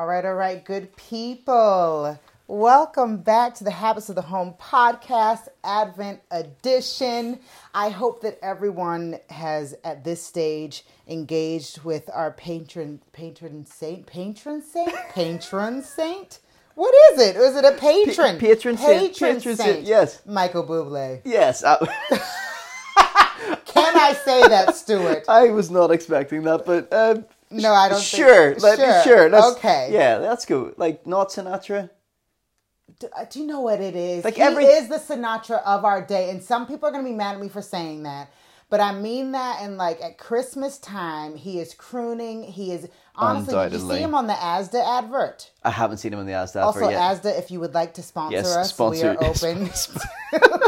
[0.00, 2.18] All right, all right, good people.
[2.46, 7.38] Welcome back to the Habits of the Home podcast, Advent edition.
[7.74, 14.62] I hope that everyone has at this stage engaged with our patron patron saint, patron
[14.62, 16.38] saint, patron saint.
[16.76, 17.36] What is it?
[17.36, 18.36] Is it a patron?
[18.36, 20.22] Pa- patron saint, patron saint, yes.
[20.24, 21.20] Michael Bublé.
[21.26, 21.76] Yes, I,
[23.66, 25.26] Can I say that, Stuart?
[25.28, 28.00] I was not expecting that, but um, No, I don't.
[28.00, 29.02] sure, Think, let- sure.
[29.02, 29.28] sure.
[29.28, 29.88] Let's, okay.
[29.92, 30.72] yeah, let's go.
[30.76, 31.90] Like not Sinatra.
[33.00, 34.24] Do, uh, do you know what it is?
[34.24, 37.10] Like he every- is the Sinatra of our day, and some people are going to
[37.10, 38.30] be mad at me for saying that,
[38.68, 39.58] but I mean that.
[39.62, 42.42] And like at Christmas time, he is crooning.
[42.44, 43.54] He is honestly.
[43.54, 45.50] Did you see him on the Asda advert?
[45.64, 47.22] I haven't seen him on the Asda Also, advert yet.
[47.22, 49.70] Asda, if you would like to sponsor Yes, us, sponsor- we are open.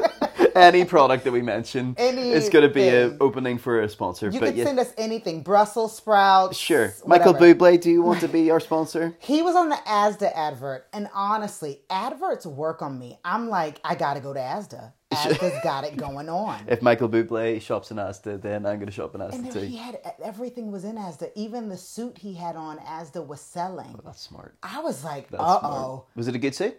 [0.55, 4.30] Any product that we mention is going to be an opening for a sponsor.
[4.30, 6.56] you can yeah, send us anything, Brussels sprouts.
[6.56, 6.95] sure.
[7.06, 7.55] Michael whatever.
[7.55, 9.16] Bublé, do you want to be our sponsor?
[9.33, 13.19] He was on the Asda advert, and honestly, adverts work on me.
[13.25, 14.92] I'm like, I gotta go to Asda.
[15.12, 16.64] Asda's got it going on.
[16.69, 19.77] If Michael Bublé shops in Asda, then I'm going to shop in And Asda he
[19.77, 19.77] too.
[19.77, 21.31] had everything was in Asda.
[21.34, 23.98] Even the suit he had on Asda was selling.
[24.05, 24.56] That's smart.
[24.62, 26.06] I was like, uh oh.
[26.16, 26.77] Was it a good suit?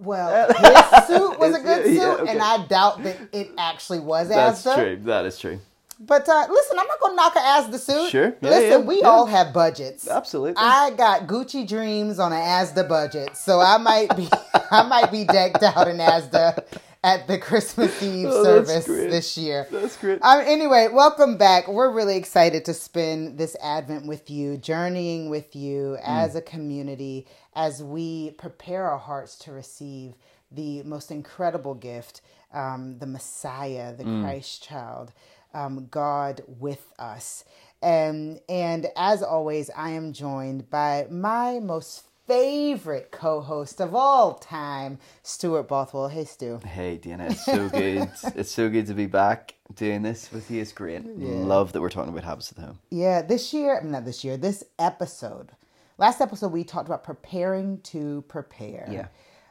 [0.00, 2.32] Well, his suit was a good suit, Yeah, okay.
[2.32, 4.74] and I doubt that it actually was That's Asda.
[4.74, 5.00] true.
[5.04, 5.60] That is true.
[6.02, 8.10] But uh, listen, I'm not gonna knock a Asda suit.
[8.10, 8.34] Sure.
[8.40, 9.06] Yeah, listen, yeah, we yeah.
[9.06, 10.08] all have budgets.
[10.08, 10.54] Absolutely.
[10.56, 14.26] I got Gucci dreams on an Asda budget, so I might be
[14.70, 16.64] I might be decked out in Asda
[17.02, 19.66] at the Christmas Eve Oh, service this year.
[19.70, 20.20] That's great.
[20.22, 21.68] Um, anyway, welcome back.
[21.68, 27.26] We're really excited to spend this Advent with you, journeying with you as a community
[27.54, 30.14] as we prepare our hearts to receive
[30.52, 32.20] the most incredible gift,
[32.52, 35.12] um, the Messiah, the Christ child,
[35.54, 37.44] um, God with us.
[37.82, 44.34] And, and as always, I am joined by my most favorite co host of all
[44.34, 46.06] time, Stuart Bothwell.
[46.06, 46.60] Hey, Stu.
[46.64, 48.08] Hey, Dana, it's so good.
[48.36, 50.62] it's so good to be back doing this with you.
[50.62, 51.04] It's great.
[51.04, 52.78] Love that we're talking about habits the home.
[52.90, 55.50] Yeah, this year, not this year, this episode.
[55.98, 58.88] Last episode, we talked about preparing to prepare.
[58.88, 59.08] Yeah.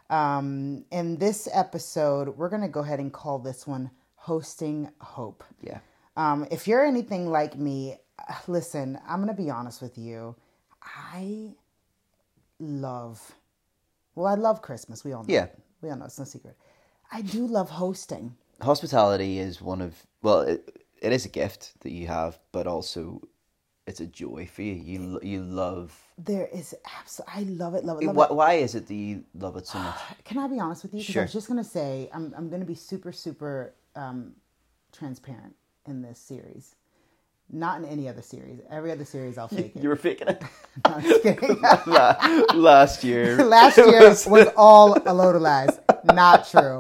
[0.10, 5.44] Um, in this episode, we're going to go ahead and call this one Hosting Hope.
[5.62, 5.80] Yeah.
[6.16, 10.38] Um, if you're anything like me, uh, listen, I'm going to be honest with you.
[10.82, 11.56] I
[12.60, 13.36] love,
[14.16, 15.04] well, I love Christmas.
[15.04, 15.34] We all know.
[15.34, 15.46] Yeah.
[15.46, 15.60] it.
[15.82, 16.56] We all know it's no secret.
[17.12, 18.36] I do love hosting.
[18.62, 23.22] Hospitality is one of well, it, it is a gift that you have, but also
[23.88, 24.74] it's a joy for you.
[24.74, 25.98] You you love.
[26.18, 28.32] There is absolutely, I love it, love it, love Why, it.
[28.34, 29.96] why is it that you love it so much?
[30.26, 31.00] Can I be honest with you?
[31.04, 34.36] 'Cause I was just gonna say I'm I'm gonna be super super um,
[34.92, 35.56] transparent
[35.86, 36.76] in this series.
[37.52, 38.60] Not in any other series.
[38.70, 39.82] Every other series I'll fake it.
[39.82, 40.44] You were faking it
[40.88, 41.62] No, I'm just kidding.
[42.62, 43.38] Last year.
[43.46, 45.80] Last year was- was all a load of lies.
[46.06, 46.78] Not true.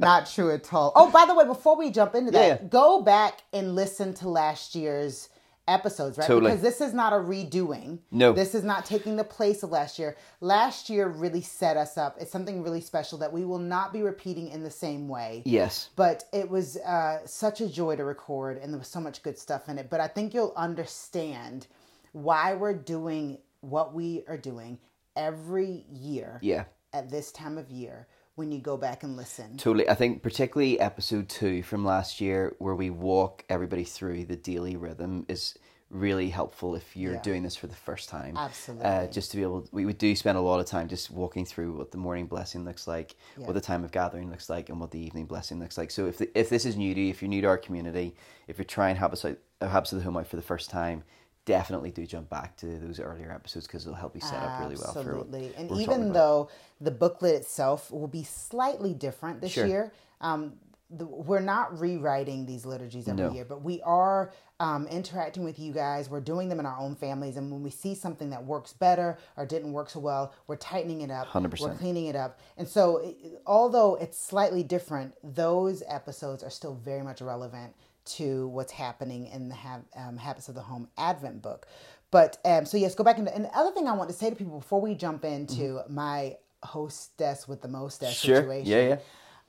[0.00, 0.92] Not true at all.
[0.96, 4.28] Oh, by the way, before we jump into that, Yeah, go back and listen to
[4.28, 5.28] last year's
[5.68, 6.26] episodes, right?
[6.26, 6.50] Totally.
[6.50, 7.98] Because this is not a redoing.
[8.10, 8.32] No.
[8.32, 10.16] This is not taking the place of last year.
[10.40, 12.16] Last year really set us up.
[12.20, 15.42] It's something really special that we will not be repeating in the same way.
[15.44, 15.90] yes.
[15.96, 19.38] But it was uh, such a joy to record, and there was so much good
[19.38, 19.90] stuff in it.
[19.90, 21.66] But I think you'll understand
[22.12, 24.78] why we're doing what we are doing
[25.16, 26.64] every year Yeah.
[26.92, 28.06] at this time of year
[28.38, 29.56] when you go back and listen.
[29.56, 29.88] Totally.
[29.88, 34.76] I think particularly episode two from last year, where we walk everybody through the daily
[34.76, 35.58] rhythm, is
[35.90, 37.22] really helpful if you're Yeah.
[37.22, 38.36] doing this for the first time.
[38.36, 38.86] Absolutely.
[38.86, 41.44] Uh, just to be able, we, we do spend a lot of time just walking
[41.44, 44.78] through what the morning blessing looks like, what the time of gathering looks like, and
[44.78, 45.90] what the evening blessing looks like.
[45.90, 48.14] So if the, if this is new to you, if you're new to our community,
[48.46, 51.02] if you're trying habits out, uh, habits of the home out for the first time.
[51.48, 54.76] Definitely do jump back to those earlier episodes because it'll help you set up really
[54.76, 55.50] well Absolutely.
[55.56, 59.66] And even though the booklet itself will be slightly different this Sure.
[59.66, 60.52] year, um,
[60.90, 63.30] the, we're not rewriting these liturgies every No.
[63.32, 66.10] year, but we are um, interacting with you guys.
[66.10, 69.16] We're doing them in our own families, and when we see something that works better
[69.36, 71.28] or didn't work so well, we're tightening it up.
[71.28, 71.60] 100%.
[71.60, 76.74] We're cleaning it up, and so it- although it's slightly different, those episodes are still
[76.74, 77.74] very much relevant
[78.08, 81.66] to what's happening in the ha- um, Habits of the Home Advent book.
[82.10, 83.34] But um, so yes, go back into.
[83.34, 86.36] And the other thing I want to say to people before we jump into my
[86.62, 88.26] hostess with the mostess Mm-hmm.
[88.26, 88.36] Sure.
[88.42, 88.72] situation.
[88.72, 88.96] Yeah, yeah.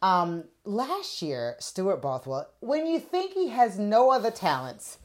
[0.01, 4.97] Um, last year, Stuart Bothwell, when you think he has no other talents,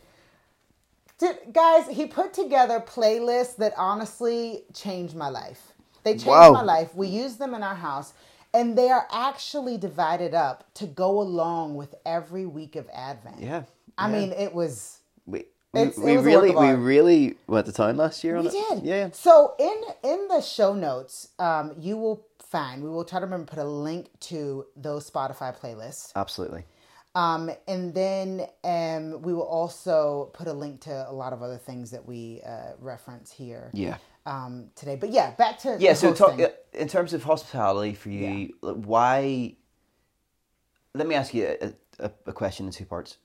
[1.19, 5.73] did, guys, he put together playlists that honestly changed my life.
[6.03, 6.53] They changed Wow.
[6.53, 6.95] my life.
[6.95, 8.13] We use them in our house,
[8.55, 13.41] and they are actually divided up to go along with every week of Advent.
[13.41, 13.65] Yeah,
[13.99, 14.21] I yeah.
[14.21, 18.45] mean, it was we We, was really we really went to town last year on
[18.45, 18.53] We it.
[18.71, 18.85] did.
[18.85, 19.11] Yeah, yeah.
[19.13, 23.47] So in in the show notes, um, you will find we will try to remember
[23.51, 26.13] put a link to those Spotify playlists.
[26.17, 26.65] Absolutely.
[27.17, 31.59] Um, and then um, we will also put a link to a lot of other
[31.59, 33.99] things that we uh, reference here Yeah.
[34.27, 34.97] Um, today.
[34.97, 36.39] But yeah, back to Yeah, so talk,
[36.73, 39.57] in terms of hospitality for you, like, why?
[40.95, 43.19] Let me ask you a, a, a question in two parts.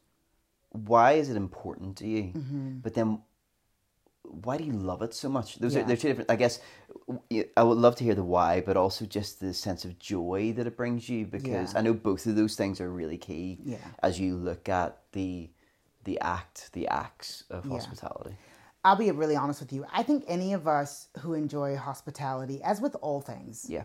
[0.72, 2.24] Why is it important to you?
[2.34, 2.78] Mm-hmm.
[2.80, 3.22] But then,
[4.24, 5.58] why do you love it so much?
[5.60, 5.82] Those Yeah.
[5.82, 6.30] are they're two different.
[6.32, 6.60] I guess
[7.58, 10.68] I would love to hear the why, but also just the sense of joy that
[10.68, 11.80] it brings you because Yeah.
[11.80, 13.78] I know both of those things are really key Yeah.
[14.04, 15.50] as you look at the
[16.06, 17.72] the act, the acts of Yeah.
[17.74, 18.36] hospitality.
[18.84, 19.86] I'll be really honest with you.
[19.92, 23.84] I think any of us who enjoy hospitality, as with all things, Yeah,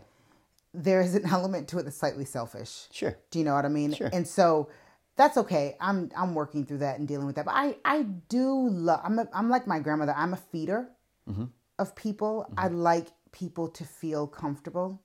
[0.73, 2.89] there is an element to it that's slightly selfish.
[2.91, 3.17] sure.
[3.31, 3.93] Do you know what I mean?
[3.93, 4.11] Sure.
[4.13, 4.69] And so
[5.17, 5.77] that's okay.
[5.81, 7.45] I'm I'm working through that and dealing with that.
[7.45, 9.01] But I I do love.
[9.05, 10.15] I'm a, I'm like my grandmother.
[10.17, 10.89] I'm a feeder
[11.29, 11.45] mm-hmm.
[11.79, 12.47] of people.
[12.51, 12.61] Mm-hmm.
[12.61, 15.03] I like people to feel comfortable.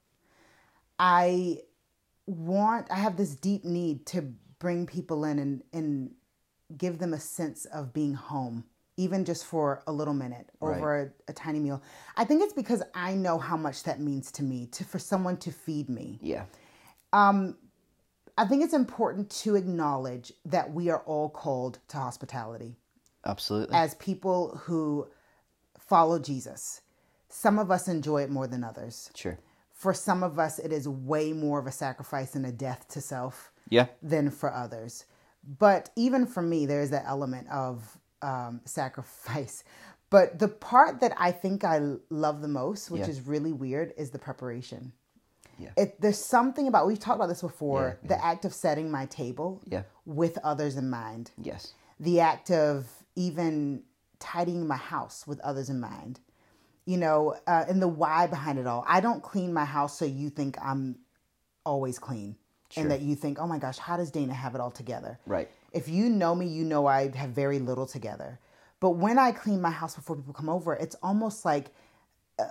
[0.97, 1.59] I
[2.25, 2.88] want.
[2.91, 6.12] I have this deep need to bring people in and and
[6.75, 8.65] give them a sense of being home.
[9.06, 11.81] Even just for a little minute over a, a tiny meal,
[12.18, 14.66] I think it's because I know how much that means to me.
[14.75, 16.44] To for someone to feed me, Yeah,
[17.13, 17.57] um,
[18.38, 22.75] I think it's important to acknowledge that we are all called to hospitality
[23.25, 23.75] absolutely.
[23.75, 25.07] as people who
[25.80, 26.81] follow Jesus.
[27.30, 29.12] Some of us enjoy it more than others.
[29.16, 29.38] sure.
[29.74, 33.00] For some of us, it is way more of a sacrifice and a death to
[33.01, 33.88] self Yeah.
[34.01, 35.06] than for others.
[35.44, 39.63] But even for me, there is that element of um, sacrifice.
[40.12, 41.80] But the part that I think I
[42.10, 43.10] love the most, which Yeah.
[43.10, 44.92] is really weird, is the preparation.
[45.60, 45.69] Yeah.
[45.77, 48.00] It, there's something about we've talked about this before.
[48.01, 49.83] Yeah, The act of setting my table Yeah.
[50.07, 51.30] with others in mind.
[51.38, 51.74] Yes.
[52.00, 53.83] The act of even
[54.18, 56.19] tidying my house with others in mind.
[56.86, 58.83] You know, uh, and the why behind it all.
[58.88, 60.95] I don't clean my house so you think I'm
[61.63, 62.36] always clean,
[62.72, 62.81] Sure.
[62.81, 65.19] and that you think, oh my gosh, how does Dana have it all together?
[65.27, 65.51] Right.
[65.71, 68.39] If you know me, you know I have very little together.
[68.80, 71.71] But when I clean my house before people come over, it's almost like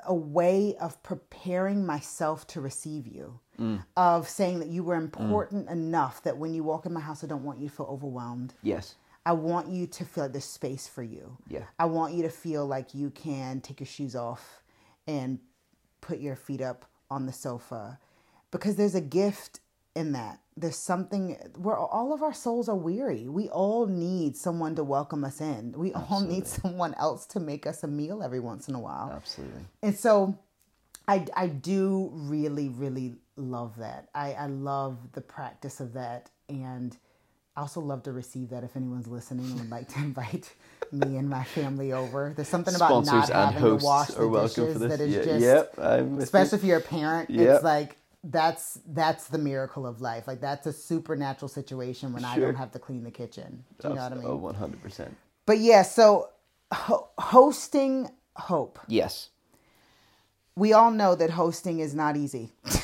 [0.06, 3.82] a- way of preparing myself to receive you, mm.
[3.96, 5.04] of saying that you were mm.
[5.04, 7.86] important enough that when you walk in my house, I don't want you to feel
[7.86, 8.54] overwhelmed.
[8.62, 8.96] Yes.
[9.24, 11.36] I want you to feel like there's space for you.
[11.48, 11.64] Yeah.
[11.78, 14.62] I want you to feel like you can take your shoes off
[15.06, 15.38] and
[16.00, 17.98] put your feet up on the sofa
[18.50, 19.60] because there's a gift
[19.94, 20.40] in that.
[20.56, 23.28] There's something where all of our souls are weary.
[23.28, 25.72] We all need someone to welcome us in.
[25.76, 29.12] We all need someone else to make us a meal every once in a while.
[29.14, 29.62] Absolutely.
[29.82, 30.38] And so
[31.06, 34.08] I, I do really, really love that.
[34.14, 36.30] I, I love the practice of that.
[36.48, 36.96] And
[37.56, 40.52] I also love to receive that if anyone's listening and would like to invite
[40.92, 42.32] me and my family over.
[42.34, 44.98] There's something about not Sponsors and having to wash are the welcome dishes for this.
[44.98, 45.40] that is Yeah, just,
[45.78, 45.78] yep,
[46.20, 47.48] especially if you're a parent, Yep.
[47.56, 50.26] it's like that's that's the miracle of life.
[50.26, 53.64] Like that's a supernatural situation when I don't have to clean the kitchen.
[53.80, 54.24] Do you know what I mean?
[54.26, 55.16] Oh, one hundred percent.
[55.46, 56.30] But yeah, so
[56.72, 58.78] ho- hosting hope.
[58.88, 59.30] Yes.
[60.56, 62.52] We all know that hosting is not easy.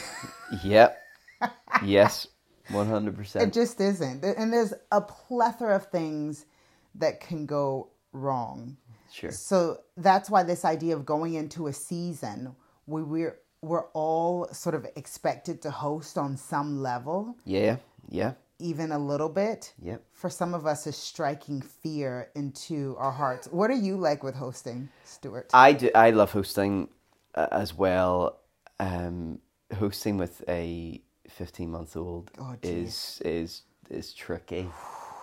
[0.62, 1.02] Yep.
[1.84, 2.28] yes.
[2.70, 3.48] One hundred percent.
[3.48, 4.24] It just isn't.
[4.24, 6.46] And there's a plethora of things
[6.94, 8.76] that can go wrong.
[9.12, 9.32] Sure.
[9.32, 12.54] So that's why this idea of going into a season
[12.86, 17.76] where we're we're all sort of expected to host on some level, Yeah.
[18.08, 18.32] Yeah.
[18.58, 19.72] even a little bit.
[19.82, 20.02] Yep.
[20.12, 23.48] For some of us is striking fear into our hearts.
[23.50, 25.50] What are you like with hosting, Stuart?
[25.54, 25.90] I do.
[25.94, 26.88] I love hosting
[27.34, 28.38] uh, as well.
[28.80, 29.38] Um,
[29.78, 34.68] hosting with a fifteen-month-old Oh, is is is tricky.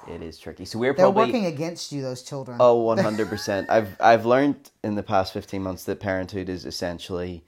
[0.07, 0.65] It is tricky.
[0.65, 2.57] So we're They're working against you, those children.
[2.59, 3.69] Oh, one hundred percent.
[3.69, 7.43] I've I've learned in the past fifteen months that parenthood is essentially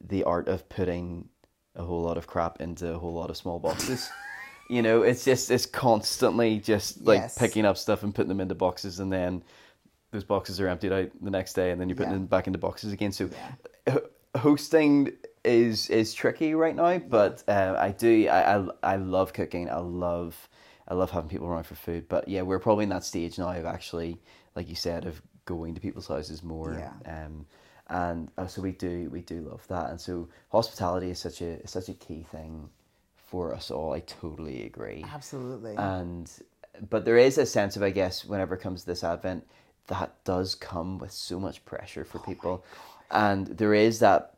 [0.00, 1.28] the art of putting
[1.74, 4.08] a whole lot of crap into a whole lot of small boxes.
[4.70, 7.38] you know, it's just it's constantly just like Yes.
[7.38, 9.42] picking up stuff and putting them into boxes, and then
[10.12, 12.18] those boxes are emptied out the next day, and then you're putting Yeah.
[12.18, 13.12] them back into boxes again.
[13.12, 13.28] So,
[13.86, 13.98] h-
[14.36, 15.12] hosting
[15.44, 19.68] is is tricky right now, but uh, I do I, I I love cooking.
[19.70, 20.48] I love
[20.88, 22.08] I love having people around for food.
[22.08, 24.20] But yeah, we're probably in that stage now of actually,
[24.54, 26.74] like you said, of going to people's houses more.
[27.06, 27.24] Yeah.
[27.26, 27.46] Um,
[27.88, 31.60] and uh, so we do we do love that, and so hospitality is such a
[31.62, 32.68] is such a key thing
[33.16, 33.92] for us all.
[33.92, 35.04] I totally agree.
[35.12, 35.74] Absolutely.
[35.76, 36.30] And
[36.90, 39.46] but there is a sense of I guess whenever it comes to this advent
[39.88, 42.64] that does come with so much pressure for people,
[43.10, 44.34] and there is that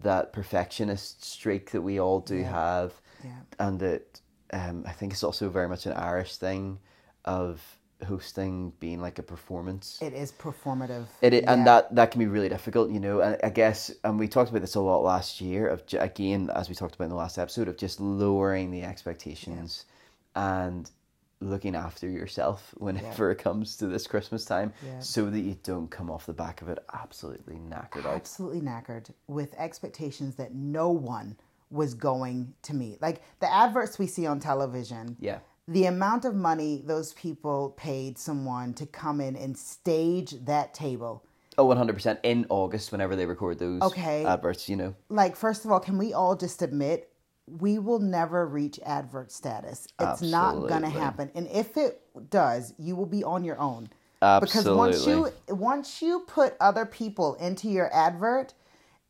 [0.00, 2.92] that perfectionist streak that we all do have,
[3.24, 3.30] Yeah.
[3.58, 4.20] and that
[4.52, 6.78] um, I think it's also very much an Irish thing
[7.24, 7.62] of
[8.04, 9.98] hosting being like a performance.
[10.00, 11.06] It is performative.
[11.20, 11.52] It, yeah.
[11.52, 13.20] and that that can be really difficult, you know.
[13.20, 15.68] And I guess, and we talked about this a lot last year.
[15.68, 19.86] Of again, as we talked about in the last episode, of just lowering the expectations
[20.36, 20.64] yeah.
[20.64, 20.90] and
[21.40, 23.32] looking after yourself whenever yeah.
[23.32, 26.68] it comes to this Christmas time, so that you don't come off the back of
[26.68, 28.14] it absolutely knackered out.
[28.14, 31.36] Absolutely knackered with expectations that no one
[31.70, 33.00] was going to meet.
[33.00, 35.16] Like the adverts we see on television.
[35.18, 35.38] Yeah
[35.68, 41.24] the amount of money those people paid someone to come in and stage that table.
[41.58, 44.24] Oh, 100% in August whenever they record those okay.
[44.24, 44.94] adverts, you know.
[45.08, 47.12] Like first of all, can we all just admit
[47.46, 49.86] we will never reach advert status.
[49.98, 50.30] It's Absolutely.
[50.30, 51.30] not going to happen.
[51.34, 52.00] And if it
[52.30, 53.90] does, you will be on your own.
[54.20, 54.70] Absolutely.
[54.70, 58.54] Because once you once you put other people into your advert,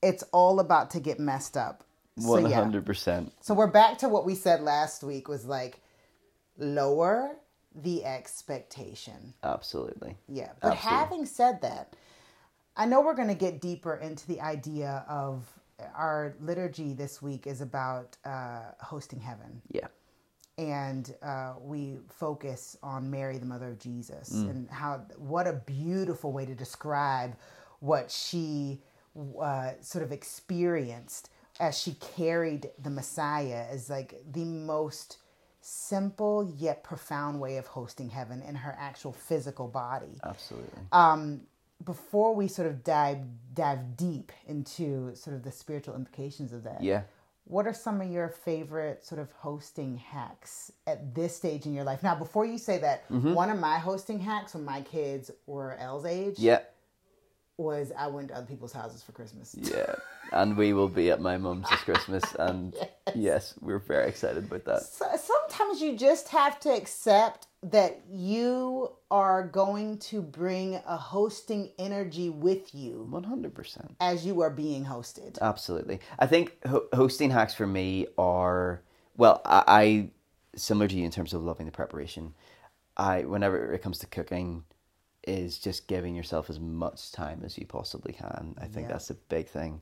[0.03, 1.85] it's all about to get messed up.
[2.17, 3.33] One hundred percent.
[3.41, 5.81] So we're back to what we said last week was like
[6.63, 7.37] lower
[7.75, 9.35] the expectation.
[9.43, 10.17] Absolutely.
[10.29, 10.51] Yeah.
[10.61, 10.99] But Absolutely.
[10.99, 11.97] having said that,
[12.77, 15.45] I know we're going to get deeper into the idea of
[15.95, 19.61] our liturgy this week is about uh, hosting heaven.
[19.71, 19.89] Yeah.
[20.59, 24.51] And uh, we focus on Mary, the mother of Jesus, mm.
[24.51, 27.37] and how what a beautiful way to describe
[27.81, 28.83] what she
[29.41, 35.19] uh, sort of experienced as she carried the Messiah as like the most
[35.63, 40.19] simple yet profound way of hosting heaven in her actual physical body.
[40.25, 40.81] Absolutely.
[40.91, 41.43] Um,
[41.85, 43.19] before we sort of dive
[43.55, 46.83] dive deep into sort of the spiritual implications of that.
[46.83, 47.03] Yeah.
[47.45, 51.83] What are some of your favorite sort of hosting hacks at this stage in your
[51.83, 52.03] life?
[52.03, 53.35] Now, before you say that, mm-hmm.
[53.35, 56.39] one of my hosting hacks when my kids were L's age.
[56.39, 56.61] Yeah
[57.63, 59.55] was I went to other people's houses for Christmas.
[59.59, 59.95] Yeah,
[60.33, 63.15] and we will be at my mum's this Christmas, and yes.
[63.15, 63.55] yes.
[63.61, 64.83] we're very excited about that.
[64.83, 71.71] So, sometimes you just have to accept that you are going to bring a hosting
[71.79, 73.07] energy with you.
[73.09, 73.95] One hundred percent.
[74.01, 75.39] As you are being hosted.
[75.41, 78.83] Absolutely, I think ho- hosting hacks for me are
[79.17, 80.11] well, I, I
[80.57, 82.35] similar to you in terms of loving the preparation.
[82.97, 84.65] I whenever it comes to cooking
[85.25, 88.55] is just giving yourself as much time as you possibly can.
[88.61, 88.93] I think yeah.
[88.93, 89.81] that's a big thing.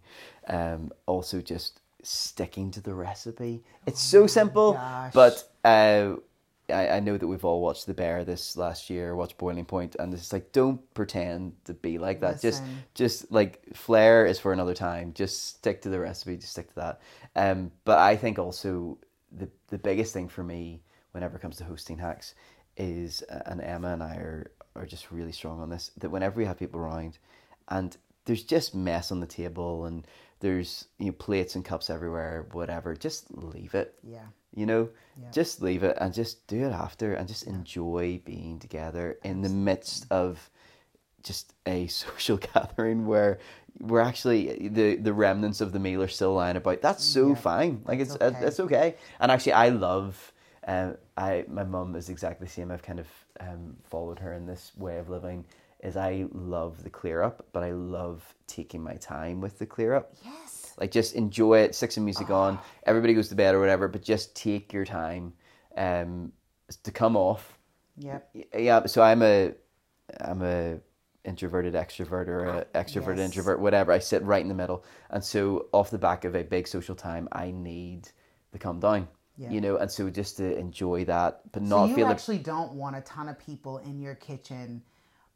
[0.49, 3.63] Um, also, just sticking to the recipe.
[3.87, 5.13] It's oh so simple, gosh.
[5.13, 6.17] but uh,
[6.71, 9.97] I, I, know that we've all watched The Bear this last year, watched Boiling Point,
[9.99, 12.43] and it's like don't pretend to be like that.
[12.43, 12.65] Listen.
[12.95, 15.13] Just, just like flair is for another time.
[15.15, 16.37] Just stick to the recipe.
[16.37, 17.01] Just stick to that.
[17.37, 18.99] Um, but I think also
[19.33, 20.83] the the biggest thing for me
[21.13, 22.35] whenever it comes to hosting hacks
[22.77, 24.51] is, uh, and Emma and I are
[24.81, 27.19] are just really strong on this that whenever we have people around
[27.69, 30.07] and there's just mess on the table and
[30.41, 33.95] there's you know plates and cups everywhere whatever just leave it.
[34.03, 34.27] Yeah.
[34.55, 34.89] You know?
[35.21, 35.31] Yeah.
[35.31, 37.53] just leave it and just do it after and just yeah.
[37.53, 40.51] enjoy being together in the midst of
[41.23, 43.39] just a social gathering where
[43.79, 46.81] we're actually the the remnants of the meal are still lying about.
[46.83, 47.83] That's so yeah, fine.
[47.85, 48.47] Like it's okay.
[48.47, 48.95] it's okay.
[49.21, 50.33] And actually i love
[50.67, 52.71] um, I my mum is exactly the same.
[52.71, 53.09] I've kind of
[53.41, 55.45] um, followed her in this way of living.
[55.83, 59.95] Is I love the clear up, but I love taking my time with the clear
[59.95, 60.13] up.
[60.23, 60.75] Yes.
[60.79, 61.75] Like just enjoy it.
[61.75, 62.35] Six of music oh.
[62.35, 62.59] on.
[62.85, 65.33] Everybody goes to bed or whatever, but just take your time
[65.77, 66.33] um,
[66.83, 67.59] to come off.
[67.97, 68.37] Yep.
[68.59, 68.87] Yeah.
[68.87, 69.53] So I'm a
[70.21, 70.81] I'm a
[71.25, 73.31] introverted extrovert or a extroverted yes.
[73.31, 73.93] introvert, whatever.
[73.93, 76.95] I sit right in the middle, and so off the back of a big social
[76.95, 78.09] time, I need
[78.53, 79.09] the calm down.
[79.37, 79.51] Yeah.
[79.51, 82.47] You know, and so just to enjoy that, but not so you feel actually like...
[82.47, 84.83] don't want a ton of people in your kitchen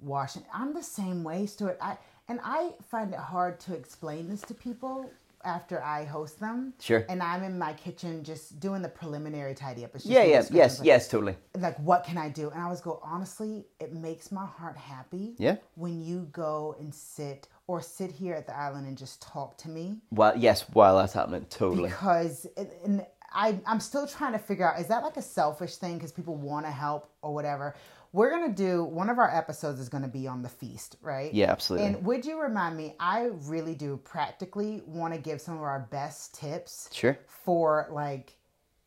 [0.01, 0.43] washing.
[0.53, 1.79] I'm the same way, Stuart.
[1.81, 1.97] I
[2.29, 5.11] and I find it hard to explain this to people
[5.45, 6.73] after I host them.
[6.81, 7.05] Sure.
[7.09, 9.91] And I'm in my kitchen just doing the preliminary tidy up.
[10.03, 11.37] yeah, yeah, yes, like, yes, totally.
[11.59, 12.51] Like, what can I do?
[12.51, 15.35] And I always go, honestly, it makes my heart happy.
[15.39, 15.57] Yeah.
[15.75, 19.69] When you go and sit or sit here at the island and just talk to
[19.69, 19.97] me.
[20.11, 21.91] Well, yes, while that's happening, totally.
[21.91, 22.47] Because,
[22.85, 26.12] and I, I'm still trying to figure out is that like a selfish thing because
[26.12, 27.75] people want to help or whatever?
[28.12, 30.97] We're going to do one of our episodes is going to be on the feast,
[31.03, 31.35] right?
[31.35, 31.88] Yeah, absolutely.
[31.88, 32.95] And would you remind me?
[33.00, 36.88] I really do practically want to give some of our best tips.
[36.93, 37.19] Sure.
[37.26, 38.37] For like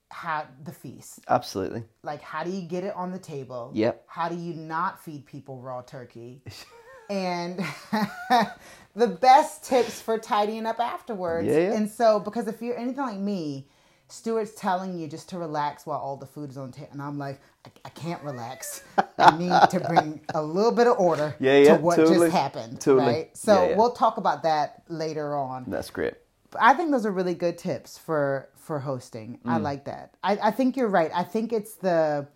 [0.09, 1.19] how the feast.
[1.27, 1.83] Absolutely.
[2.03, 3.71] Like how do you get it on the table?
[3.73, 4.05] Yep.
[4.07, 6.41] How do you not feed people raw turkey?
[7.09, 7.59] and
[8.95, 11.47] the best tips for tidying up afterwards.
[11.47, 11.73] Yeah, yeah.
[11.73, 13.67] And so because if you're anything like me,
[14.09, 17.17] Stuart's telling you just to relax while all the food is on table, and I'm
[17.17, 18.83] like, I, I, can't relax.
[19.17, 22.31] I need to bring a little bit of order yeah, yeah, to what totally, just
[22.31, 22.79] happened.
[22.79, 23.05] Totally.
[23.05, 23.37] Right.
[23.37, 25.65] So yeah, we'll talk about that later on.
[25.67, 26.13] That's great.
[26.59, 29.39] I think those are really good tips for for hosting.
[29.45, 29.51] Mm.
[29.51, 30.15] I like that.
[30.23, 31.11] I, I think you're right.
[31.13, 32.27] I think it's the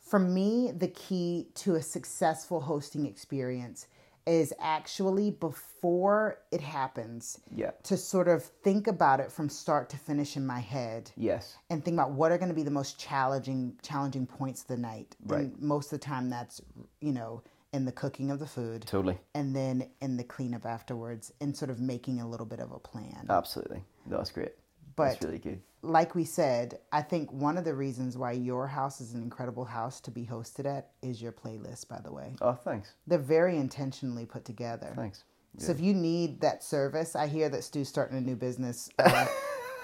[0.00, 3.86] For me, the key to a successful hosting experience
[4.26, 7.72] is actually before it happens Yeah.
[7.84, 11.56] to sort of think about it from start to finish in my head Yes.
[11.70, 14.76] and think about what are going to be the most challenging challenging points of the
[14.78, 15.16] night.
[15.26, 15.40] Right.
[15.40, 16.60] And most of the time that's
[17.00, 19.18] you know in the cooking of the food Totally.
[19.34, 22.78] and then in the cleanup afterwards and sort of making a little bit of a
[22.78, 23.26] plan.
[23.28, 23.82] Absolutely.
[24.06, 24.52] That's great.
[24.96, 25.60] But- really good.
[25.82, 29.64] like we said, I think one of the reasons why your house is an incredible
[29.66, 32.34] house to be hosted at is your playlist, by the way.
[32.40, 32.94] Oh, thanks.
[33.06, 34.92] They're very intentionally put together.
[34.96, 35.24] Thanks.
[35.58, 39.26] So if you need that service, I hear that Stu's starting a new business, uh,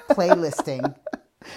[0.09, 0.95] playlisting.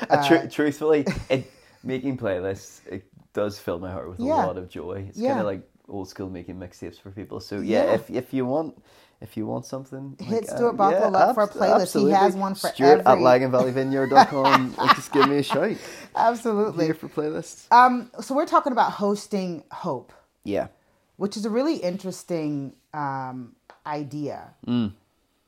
[0.10, 1.52] Uh, tru- truthfully, it,
[1.84, 5.06] making playlists it does fill my heart with a lot of joy.
[5.10, 5.30] It's Yeah.
[5.30, 7.40] kind of like old school making mixtapes for people.
[7.40, 7.94] So yeah, Yeah.
[7.94, 8.82] if if you want.
[9.24, 11.98] If you want something, Hit like, uh, Stuart Bothwell up for a playlist.
[12.00, 14.76] He has one for Stuart at every- laganvalleyvineyard.com.
[14.78, 15.78] like, just give me a shout.
[16.16, 16.86] Absolutely.
[16.86, 17.72] Here for playlists.
[17.72, 20.12] Um, so we're talking about hosting hope,
[20.44, 20.68] Yeah.
[21.16, 23.56] which is a really interesting um,
[23.88, 24.92] idea, Mm.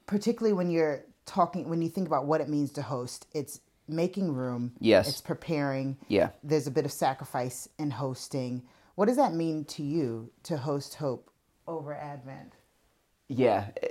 [0.07, 3.27] particularly when you're talking when you think about what it means to host.
[3.33, 4.71] It's making room.
[4.79, 5.09] Yes.
[5.09, 5.97] It's preparing.
[6.07, 6.29] Yeah.
[6.43, 8.63] There's a bit of sacrifice in hosting.
[8.95, 11.29] What does that mean to you to host hope
[11.67, 12.53] over Advent?
[13.27, 13.87] Yeah eh,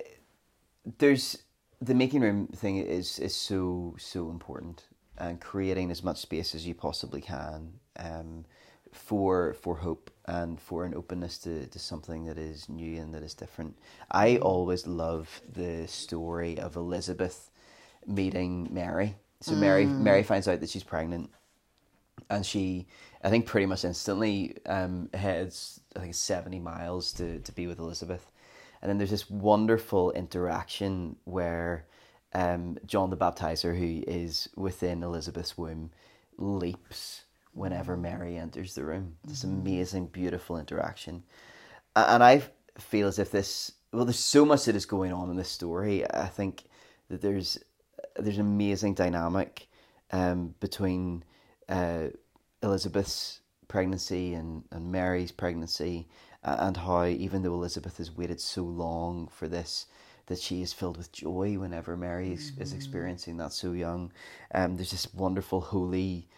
[0.98, 1.38] there's
[1.80, 4.84] the making room thing is is so so important
[5.18, 8.44] and creating as much space as you possibly can um,
[8.92, 13.22] for for hope and for an openness to, to something that is new and that
[13.22, 13.76] is different.
[14.10, 17.50] I always love the story of Elizabeth
[18.06, 19.16] meeting Mary.
[19.40, 21.30] So Mary Mary finds out that she's pregnant
[22.30, 22.86] and she
[23.22, 27.78] I think pretty much instantly um, heads I think seventy miles to, to be with
[27.78, 28.30] Elizabeth.
[28.84, 31.86] And then there's this wonderful interaction where
[32.34, 35.90] um, John the Baptizer, who is within Elizabeth's womb,
[36.36, 37.24] leaps
[37.54, 39.16] whenever Mary enters the room.
[39.24, 41.22] This amazing, beautiful interaction.
[41.96, 42.42] And I
[42.76, 46.04] feel as if this well, there's so much that is going on in this story.
[46.12, 46.64] I think
[47.08, 47.58] that there's
[48.16, 49.66] there's an amazing dynamic
[50.12, 51.24] um, between
[51.70, 52.08] uh,
[52.62, 56.06] Elizabeth's pregnancy and, and Mary's pregnancy,
[56.44, 59.86] and how even though Elizabeth has waited so long for this,
[60.26, 64.12] that she is filled with joy whenever Mary is, is experiencing that so young.
[64.54, 66.28] Um, there's this wonderful holy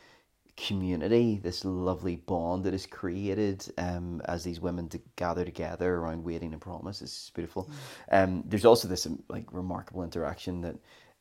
[0.57, 6.25] community, this lovely bond that is created um, as these women to gather together around
[6.25, 7.03] waiting and promise.
[7.03, 7.69] It's beautiful.
[8.11, 10.77] Um, there's also this um, like remarkable interaction that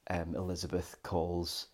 [0.10, 1.68] um, Elizabeth calls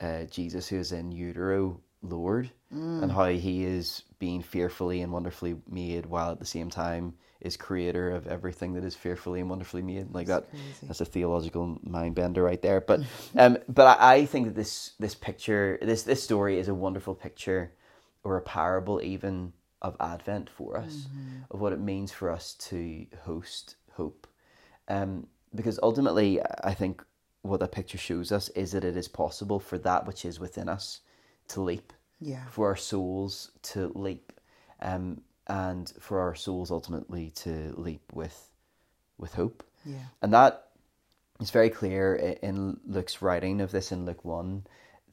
[0.00, 5.56] uh, Jesus, who is in utero, Lord, and how he is being fearfully and wonderfully
[5.68, 9.82] made, while at the same time is creator of everything that is fearfully and wonderfully
[9.82, 10.14] made.
[10.14, 10.46] Like that,
[10.86, 12.80] that's a theological mind bender right there.
[12.80, 13.00] But,
[13.36, 17.16] um, but I, I think that this this picture, this this story, is a wonderful
[17.16, 17.72] picture,
[18.22, 19.52] or a parable even
[19.82, 21.08] of Advent for us,
[21.50, 24.28] of what it means for us to host hope.
[24.88, 27.02] Um, because ultimately, I think
[27.42, 30.68] what that picture shows us is that it is possible for that which is within
[30.68, 31.00] us
[31.48, 32.44] to leap, Yeah.
[32.50, 34.32] for our souls to leap,
[34.80, 38.50] um, and for our souls ultimately to leap with,
[39.18, 39.64] with hope.
[39.84, 39.96] Yeah.
[40.22, 40.68] And that
[41.40, 44.64] is very clear in Luke's writing of this in Luke 1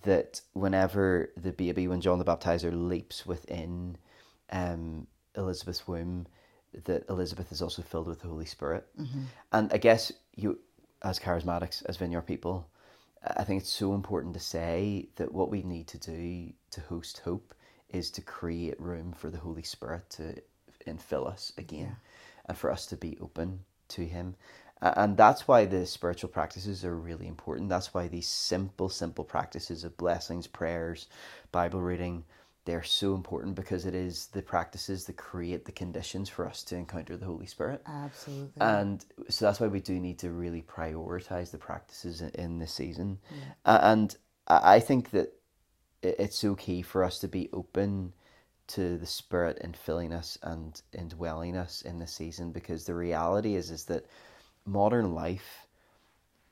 [0.03, 3.97] that whenever the baby, when John the Baptizer leaps within
[4.51, 6.27] um, Elizabeth's womb,
[6.85, 8.85] that Elizabeth is also filled with the Holy Spirit.
[9.51, 10.59] And I guess you,
[11.01, 12.67] as charismatics, as vineyard people,
[13.23, 17.19] I think it's so important to say that what we need to do to host
[17.19, 17.53] hope
[17.89, 20.35] is to create room for the Holy Spirit to
[20.85, 21.95] infill us again
[22.45, 24.35] and for us to be open to Him.
[24.81, 27.69] And that's why the spiritual practices are really important.
[27.69, 31.07] That's why these simple, simple practices of blessings, prayers,
[31.51, 32.23] Bible reading,
[32.67, 36.77] they're so important because it is the practices that create the conditions for us to
[36.77, 37.81] encounter the Holy Spirit.
[37.87, 38.61] Absolutely.
[38.61, 43.19] And so that's why we do need to really prioritize the practices in, this season.
[43.65, 44.15] A- And
[44.47, 45.33] I I think that
[46.03, 48.13] it's so key for us to be open
[48.67, 53.55] to the Spirit and filling us and indwelling us in this season because the reality
[53.55, 54.05] is is that
[54.65, 55.67] modern life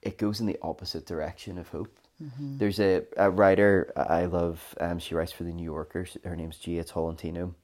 [0.01, 1.97] it goes in the opposite direction of hope.
[2.39, 4.75] There's a, a writer I love.
[4.79, 6.07] Um, she writes for the New Yorker.
[6.23, 7.55] Her name's Jia Tolentino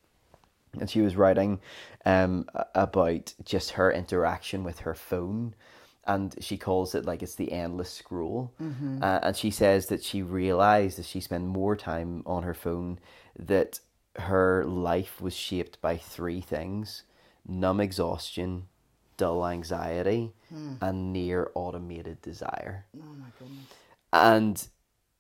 [0.79, 1.59] and she was writing
[2.05, 5.53] um, about just her interaction with her phone
[6.05, 8.51] and she calls it like it's the endless scroll
[9.03, 12.99] uh, and she says that she realized as she spent more time on her phone
[13.37, 13.79] that
[14.15, 17.03] her life was shaped by three things
[17.45, 18.67] numb exhaustion
[19.17, 20.31] dull anxiety
[20.81, 23.65] and near automated desire oh my goodness.
[24.13, 24.67] And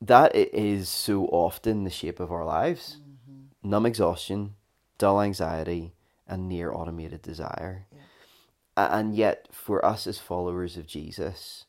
[0.01, 3.69] that is so often the shape of our lives mm-hmm.
[3.69, 4.55] numb exhaustion,
[4.97, 5.93] dull anxiety,
[6.27, 7.85] and near automated desire.
[7.91, 8.97] Yeah.
[8.97, 11.65] And yet, for us as followers of Jesus,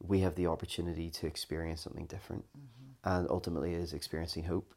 [0.00, 3.08] we have the opportunity to experience something different, mm-hmm.
[3.08, 4.74] and ultimately is experiencing hope.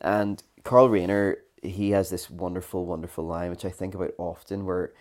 [0.00, 4.92] And Karl Rahner, he has this wonderful, wonderful line which I think about often, where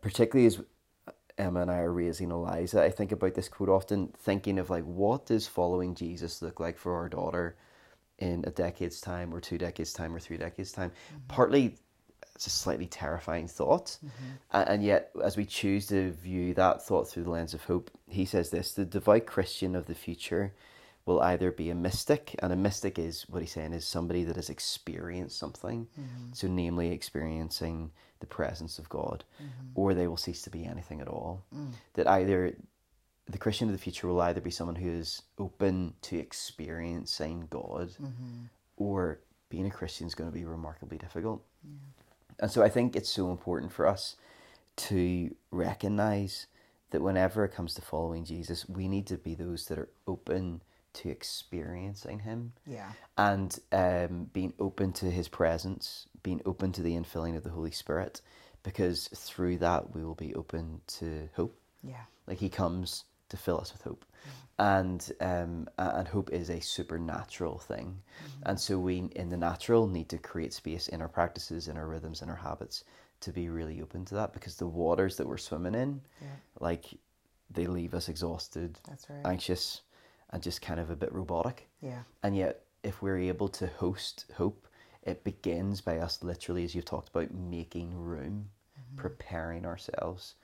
[0.00, 0.60] particularly as
[1.40, 4.84] Emma and I are raising Eliza, I think about this quote often, thinking of like,
[4.84, 7.56] what does following Jesus look like for our daughter
[8.18, 10.90] in a decade's time, or two decades' time, or three decades' time?
[10.90, 11.26] Mm-hmm.
[11.28, 11.76] Partly,
[12.34, 14.30] it's a slightly terrifying thought, mm-hmm.
[14.52, 17.90] A- and yet, as we choose to view that thought through the lens of hope,
[18.08, 20.52] he says this: the devout Christian of the future
[21.06, 24.36] will either be a mystic, and a mystic is what he's saying is somebody that
[24.36, 26.32] has experienced something, mm-hmm.
[26.32, 29.68] so namely experiencing the presence of God, mm-hmm.
[29.74, 31.42] or they will cease to be anything at all.
[31.56, 31.70] Mm.
[31.94, 32.54] That either
[33.26, 37.90] the Christian of the future will either be someone who is open to experiencing God,
[37.90, 38.44] mm-hmm.
[38.76, 41.42] or being a Christian is going to be remarkably difficult.
[42.38, 44.16] And so I think it's so important for us
[44.76, 46.46] to recognize
[46.90, 50.62] that whenever it comes to following Jesus, we need to be those that are open
[50.94, 52.92] to experiencing Him Yeah.
[53.16, 57.70] and um, being open to His presence, being open to the infilling of the Holy
[57.70, 58.20] Spirit,
[58.62, 61.56] because through that we will be open to hope.
[61.82, 62.04] Yeah.
[62.26, 64.04] Like He comes to fill us with hope,
[64.58, 68.02] and um, and hope is a supernatural thing,
[68.42, 71.86] and so we in the natural need to create space in our practices, in our
[71.86, 72.82] rhythms, in our habits
[73.20, 76.26] to be really open to that, because the waters that we're swimming in, Yeah.
[76.58, 76.86] like
[77.50, 79.24] they leave us exhausted, That's right.
[79.24, 79.82] anxious,
[80.30, 81.68] and just kind of a bit robotic.
[81.80, 82.02] Yeah.
[82.22, 84.66] And yet, if we're able to host hope,
[85.02, 88.96] it begins by us literally, as you've talked about, making room, Mm-hmm.
[88.96, 90.34] preparing ourselves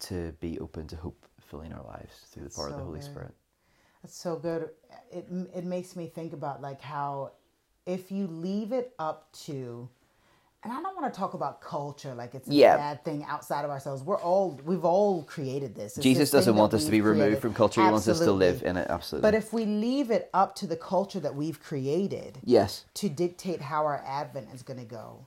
[0.00, 3.04] to be open to hope filling our lives through the power of the Holy good.
[3.04, 3.34] Spirit.
[4.02, 4.70] That's so good.
[5.10, 7.32] It it makes me think about like how
[7.86, 9.88] if you leave it up to
[10.64, 12.76] and I don't want to talk about culture like it's a Yeah.
[12.76, 14.02] bad thing outside of ourselves.
[14.02, 15.96] We're all we've all created this.
[15.96, 17.42] It's Jesus this doesn't want us to be removed created.
[17.42, 17.82] from culture.
[17.82, 18.86] He wants us to live in it.
[18.88, 19.28] Absolutely.
[19.28, 22.84] But if we leave it up to the culture that we've created yes.
[22.94, 25.26] to dictate how our advent is going to go,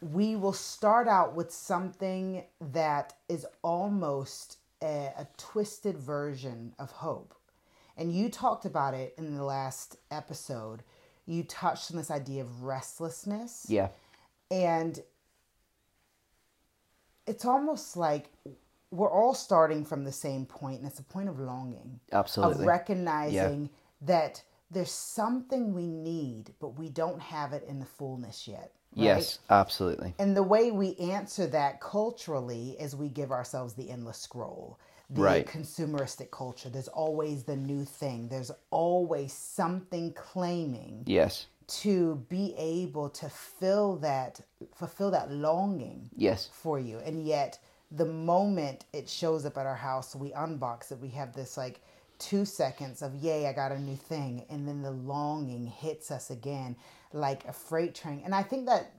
[0.00, 7.34] we will start out with something that is almost a, a twisted version of hope.
[7.98, 10.82] And you talked about it in the last episode.
[11.26, 13.66] You touched on this idea of restlessness.
[13.68, 13.88] Yeah.
[14.50, 15.00] And
[17.26, 18.30] it's almost like
[18.90, 22.62] we're all starting from the same point, and it's a point of longing Absolutely.
[22.62, 23.70] of recognizing
[24.02, 28.72] that there's something we need, but we don't have it in the fullness yet.
[28.96, 29.04] right?
[29.04, 29.38] Yes.
[29.48, 30.14] Absolutely.
[30.18, 34.78] And the way we answer that culturally is we give ourselves the endless scroll,
[35.10, 35.46] the Right.
[35.46, 36.68] consumeristic culture.
[36.68, 41.46] There's always the new thing, there's always something claiming Yes.
[41.70, 44.40] To be able to fill that,
[44.74, 46.48] fulfill that longing Yes.
[46.52, 46.98] for you.
[46.98, 47.58] And yet,
[47.90, 51.80] the moment it shows up at our house, we unbox it, we have this like
[52.18, 54.44] two seconds of, yay, I got a new thing.
[54.50, 56.76] And then the longing hits us again
[57.12, 58.22] like a freight train.
[58.24, 58.92] And I think that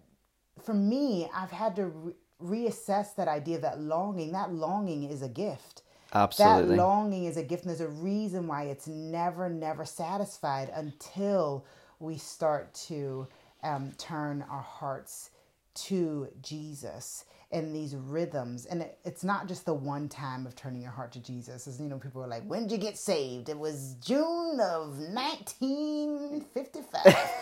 [0.64, 5.30] for me, I've had to re- reassess that idea that longing, that longing is a
[5.30, 5.84] gift.
[6.14, 6.76] Absolutely.
[6.76, 11.66] That longing is a gift, and there's a reason why it's never, never satisfied until
[12.02, 13.28] we start to
[13.64, 15.30] um, turn our hearts
[15.74, 18.66] to Jesus in these rhythms.
[18.66, 21.68] And it, it's not just the one time of turning your heart to Jesus.
[21.68, 24.98] As you know, people are like, "When did you get saved?" It was June of
[25.00, 27.30] 1955.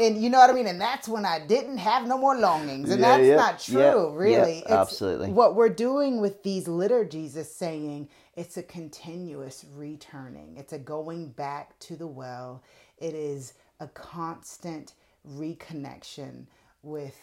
[0.00, 0.66] And you know what I mean?
[0.68, 2.90] And that's when I didn't have no more longings.
[2.90, 4.62] And Yeah, that's yeah, not yeah, true, really.
[4.68, 5.30] yeah, absolutely.
[5.32, 11.30] What we're doing with these liturgies is saying it's a continuous returning, it's a going
[11.30, 12.62] back to the well,
[12.98, 14.94] it is a constant
[15.28, 16.46] reconnection
[16.82, 17.16] with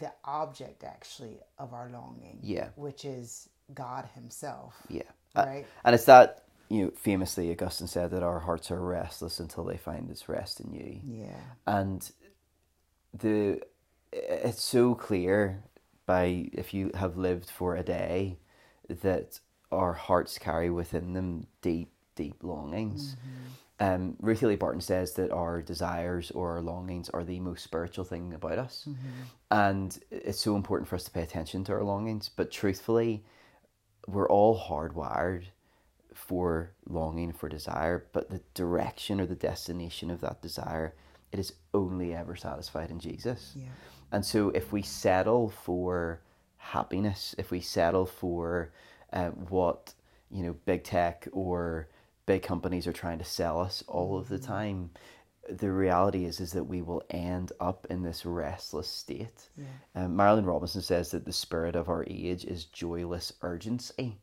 [0.00, 2.38] the object, actually, of our longing.
[2.42, 2.68] Yeah.
[2.76, 4.74] Which is God Himself.
[4.88, 5.02] Yeah.
[5.34, 5.66] Uh, Right?
[5.84, 9.76] and it's that, you know, famously Augustine said that our hearts are restless until they
[9.76, 11.00] find its rest in you.
[11.06, 11.40] Yeah.
[11.66, 12.10] and
[13.18, 13.60] the
[14.12, 15.62] it's so clear
[16.06, 18.38] by if you have lived for a day
[18.88, 19.38] that
[19.70, 23.16] our hearts carry within them deep deep longings
[23.80, 28.04] um, Ruth Haley Barton says that our desires or our longings are the most spiritual
[28.04, 28.86] thing about us.
[29.50, 32.28] And it's so important for us to pay attention to our longings.
[32.28, 33.24] But truthfully,
[34.06, 35.44] we're all hardwired
[36.14, 40.94] for longing, for desire, but the direction or the destination of that desire,
[41.32, 43.54] it is only ever satisfied in Jesus.
[43.56, 43.64] Yeah.
[44.12, 46.20] And so if we settle for
[46.58, 48.72] happiness, if we settle for
[49.12, 49.94] uh, what,
[50.30, 51.88] you know, big tech or
[52.30, 54.88] big companies are trying to sell us all of the time,
[55.48, 59.48] the reality is is that we will end up in this restless state.
[59.56, 60.04] Yeah.
[60.04, 64.20] Um, Marilynne Robinson says that the spirit of our age is joyless urgency.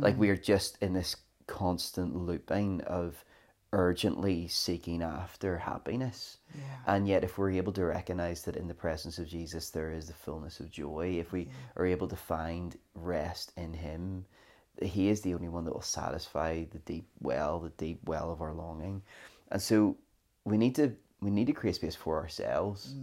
[0.00, 1.14] Like we are just in this
[1.46, 3.24] constant looping of
[3.72, 6.38] urgently seeking after happiness.
[6.56, 6.94] Yeah.
[6.94, 10.08] And yet, if we're able to recognize that in the presence of Jesus there is
[10.08, 14.26] the fullness of joy, if we are able to find rest in Him,
[14.82, 18.40] He is the only one that will satisfy the deep well, the deep well of
[18.40, 19.02] our longing.
[19.50, 19.96] And so,
[20.44, 22.94] we need to we need to create space for ourselves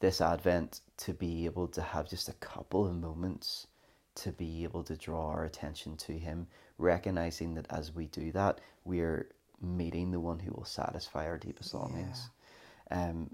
[0.00, 3.66] this Advent to be able to have just a couple of moments
[4.14, 6.46] to be able to draw our attention to Him,
[6.78, 9.28] recognizing that as we do that, we're
[9.60, 12.30] meeting the one who will satisfy our deepest longings.
[12.90, 13.30] Um,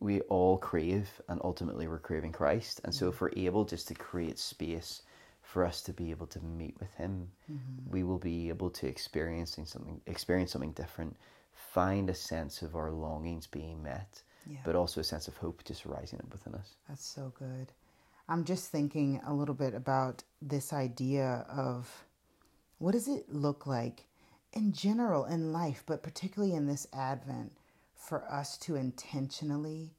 [0.00, 2.80] we all crave, and ultimately we're craving Christ.
[2.84, 5.02] And so, if we're able just to create space
[5.46, 7.90] for us to be able to meet with Him, mm-hmm.
[7.90, 11.16] we will be able to experiencing something, experience something different,
[11.54, 14.58] find a sense of our longings being met, Yeah.
[14.64, 16.74] but also a sense of hope just rising up within us.
[16.88, 17.72] That's so good.
[18.28, 22.04] I'm just thinking a little bit about this idea of
[22.78, 24.08] what does it look like
[24.52, 27.52] in general in life, but particularly in this Advent,
[27.94, 29.92] for us to intentionally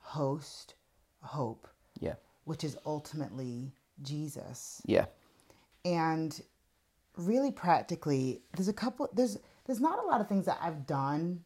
[0.00, 0.74] host
[1.22, 4.82] hope, Yeah, which is ultimately Jesus.
[4.86, 5.06] yeah,
[5.84, 6.40] And
[7.16, 11.44] really practically, there's a couple there's there's not a lot of things that I've done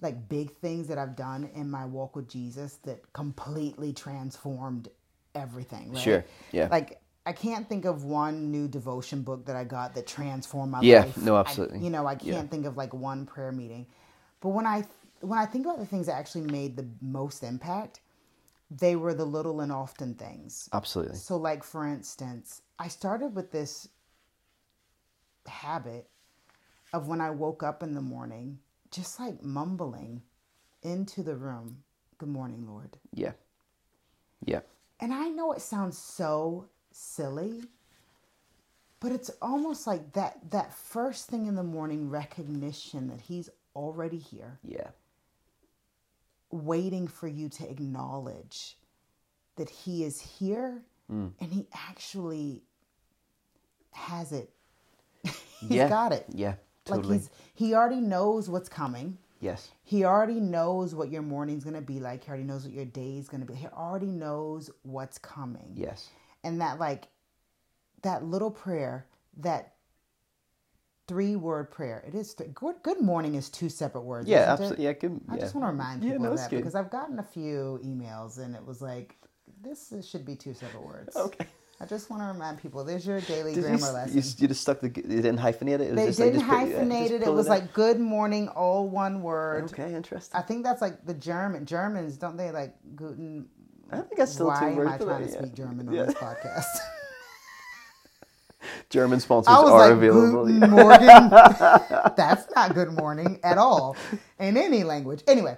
[0.00, 4.88] like big things that I've done in my walk with Jesus that completely transformed
[5.34, 5.92] everything.
[5.92, 6.02] Right?
[6.02, 6.68] Sure, yeah.
[6.70, 10.80] Like I can't think of one new devotion book that I got that transformed my
[10.82, 11.16] Yeah, life.
[11.18, 11.80] no, I- absolutely.
[11.80, 12.42] you know, I can't Yeah.
[12.44, 13.86] think of like one prayer meeting.
[14.40, 14.84] But when I
[15.22, 18.00] when I think about the things that actually made the most impact,
[18.70, 20.68] they were the little and often things.
[20.72, 21.16] absolutely.
[21.16, 23.88] So, like for instance, I started with this
[25.46, 26.08] habit
[26.92, 28.58] of when I woke up in the morning,
[28.90, 30.22] just like mumbling
[30.82, 31.82] into the room,
[32.18, 32.96] Good morning, Lord.
[33.12, 33.32] Yeah,
[34.44, 34.60] yeah,
[35.00, 37.64] And I know it sounds so silly,
[39.00, 44.18] but it's almost like that that first thing in the morning recognition that he's already
[44.18, 44.88] here, yeah,
[46.56, 48.76] waiting for you to acknowledge
[49.56, 51.32] that he is here Mm.
[51.40, 52.64] and he actually
[53.92, 54.50] has it.
[55.22, 55.88] he's yeah.
[55.88, 56.26] got it.
[56.32, 57.06] Yeah, Totally.
[57.08, 59.16] Like he's he already knows what's coming.
[59.40, 62.24] yes, He already knows what your morning's gonna be like.
[62.24, 63.54] He already knows what your day's gonna be.
[63.54, 65.74] He already knows what's coming.
[65.76, 66.08] yes,
[66.42, 67.06] And that like
[68.02, 69.06] that little prayer,
[69.38, 69.74] that
[71.08, 72.02] three word prayer.
[72.06, 72.54] It is good.
[72.82, 74.28] Good morning is two separate words.
[74.28, 74.84] yeah, absolutely.
[74.84, 75.20] Yeah, good.
[75.28, 76.56] I just want to remind Yeah, people no, of that good.
[76.56, 79.16] because I've gotten a few emails and it was like,
[79.62, 81.16] this is- should be two separate words.
[81.16, 81.46] Okay.
[81.78, 82.84] I just want to remind people.
[82.84, 84.16] There's your daily Did you, grammar s- lesson.
[84.16, 85.82] you, you just stuck the you didn't hyphenate it.
[85.82, 87.22] it was they like, didn't yeah, hyphenate it.
[87.22, 87.50] It was in.
[87.50, 89.64] like good morning, all one word.
[89.64, 90.38] okay, interesting.
[90.38, 92.50] I think that's like the German Germans, don't they?
[92.50, 93.48] Like guten.
[93.92, 94.90] I think that's still Why two am words.
[94.92, 95.38] I but trying to yeah.
[95.38, 96.04] speak German on Yeah.
[96.04, 96.64] this podcast?
[98.90, 100.46] German sponsors I was are like, available.
[102.16, 103.96] That's not good morning at all
[104.38, 105.22] in any language.
[105.26, 105.56] Anyway,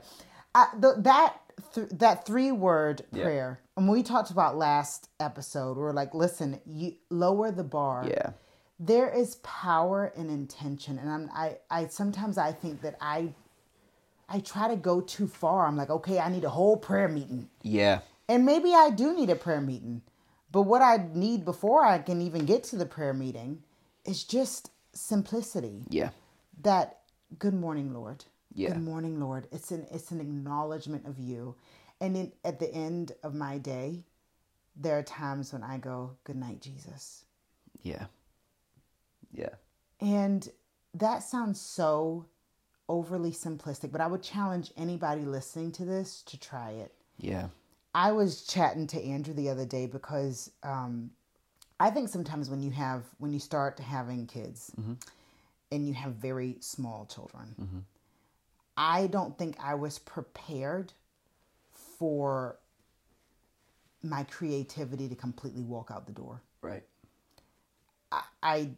[0.54, 1.36] I, the, that
[1.74, 3.24] th- that three word Yeah.
[3.24, 8.06] prayer, and we talked about last episode, we are like, listen, you lower the bar.
[8.08, 8.30] yeah,
[8.80, 13.34] There is power in intention, and I'm I I sometimes I think that I
[14.28, 15.66] I try to go too far.
[15.66, 17.48] I'm like, okay, I need a whole prayer meeting.
[17.62, 20.02] yeah, And maybe I do need a prayer meeting.
[20.50, 23.62] But what I need before I can even get to the prayer meeting
[24.04, 25.84] is just simplicity.
[25.90, 26.10] yeah,
[26.62, 27.00] That
[27.38, 28.24] good morning, Lord.
[28.54, 28.70] Yeah.
[28.72, 29.46] Good morning, Lord.
[29.52, 31.54] It's an it's an acknowledgement of you.
[32.00, 34.04] And in, at the end of my day,
[34.76, 37.24] there are times when I go, Good night, Jesus.
[37.82, 38.06] yeah,
[39.32, 39.50] yeah,
[40.00, 40.48] And
[40.94, 42.24] that sounds so
[42.88, 46.94] overly simplistic, but I would challenge anybody listening to this to try it.
[47.18, 47.48] yeah,
[47.94, 51.10] I was chatting to Andrew the other day because um,
[51.80, 54.72] I think sometimes when you have when you start having kids
[55.72, 57.54] and you have very small children,
[58.76, 60.92] I don't think I was prepared
[61.98, 62.58] for
[64.02, 66.40] my creativity to completely walk out the door.
[66.62, 66.84] right.
[68.42, 68.70] I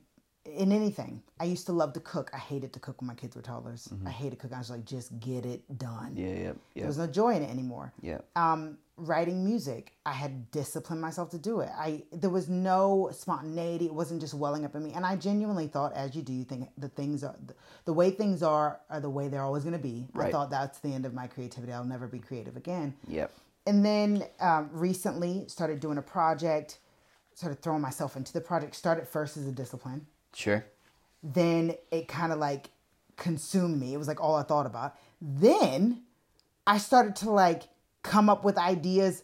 [0.46, 1.22] in anything.
[1.38, 2.30] I used to love to cook.
[2.32, 3.92] I hated to cook when my kids were toddlers.
[4.06, 4.54] I hated cooking.
[4.54, 6.14] I was like, just get it done.
[6.16, 9.92] Yeah, yeah, There was no joy in it anymore yeah, um, writing music.
[10.06, 11.68] I had disciplined myself to do it.
[11.76, 13.86] I there was no spontaneity.
[13.86, 14.92] It wasn't just welling up in me.
[14.94, 18.10] And I genuinely thought, as you do, you think the things are the, the way
[18.10, 20.08] things are are the way they're always going to be.
[20.18, 21.72] I thought that's the end of my creativity.
[21.72, 22.94] I'll never be creative again.
[23.06, 23.26] yeah,
[23.66, 26.78] And then um, recently started doing a project.
[27.34, 28.74] Started throwing myself into the project.
[28.74, 30.64] Started first as a discipline sure.
[31.22, 32.70] then it kind of like
[33.16, 33.92] consumed me.
[33.94, 34.96] It was like all I thought about.
[35.20, 36.02] Then
[36.66, 37.64] I started to like
[38.02, 39.22] come up with ideas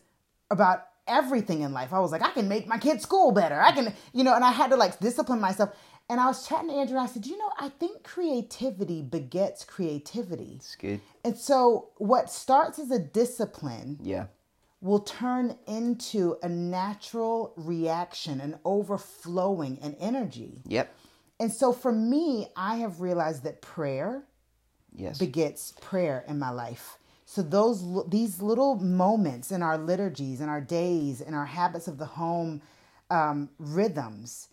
[0.50, 1.92] about everything in life.
[1.92, 3.60] I was like, I can make my kids' school better.
[3.60, 5.70] I can, you know, and I had to like discipline myself.
[6.08, 9.64] And I was chatting to Andrew and I said, you know, I think creativity begets
[9.64, 10.54] creativity.
[10.56, 11.00] It's good.
[11.24, 14.26] And so what starts as a discipline Yeah.
[14.80, 20.62] Will turn into a natural reaction, an overflowing, and energy.
[20.66, 20.94] Yep.
[21.40, 24.24] And so for me, I have realized that prayer
[24.94, 25.18] Yes.
[25.18, 26.98] begets prayer in my life.
[27.26, 31.98] So those these little moments in our liturgies, in our days, in our habits of
[31.98, 32.62] the home
[33.10, 34.48] um, rhythms,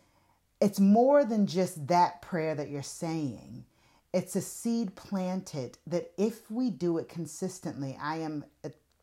[0.60, 3.66] it's more than just that prayer that you're saying.
[4.14, 8.44] It's a seed planted that if we do it consistently, I am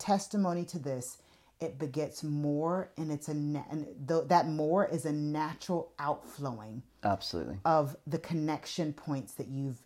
[0.01, 1.17] testimony to this.
[1.59, 6.81] It begets more, and it's a na- and th- that more is a natural outflowing
[7.03, 7.59] Absolutely.
[7.65, 9.77] of the connection points that you've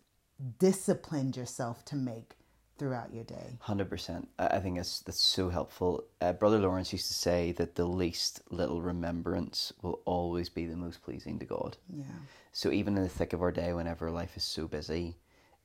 [0.58, 2.38] disciplined yourself to make
[2.78, 3.58] throughout your day.
[3.60, 4.30] Hundred percent.
[4.39, 6.06] I I think that's that's so helpful.
[6.21, 10.78] Uh, Brother Lawrence used to say that the least little remembrance will always be the
[10.78, 11.75] most pleasing to God.
[11.89, 12.06] Yeah.
[12.54, 15.17] So even in the thick of our day, whenever life is so busy,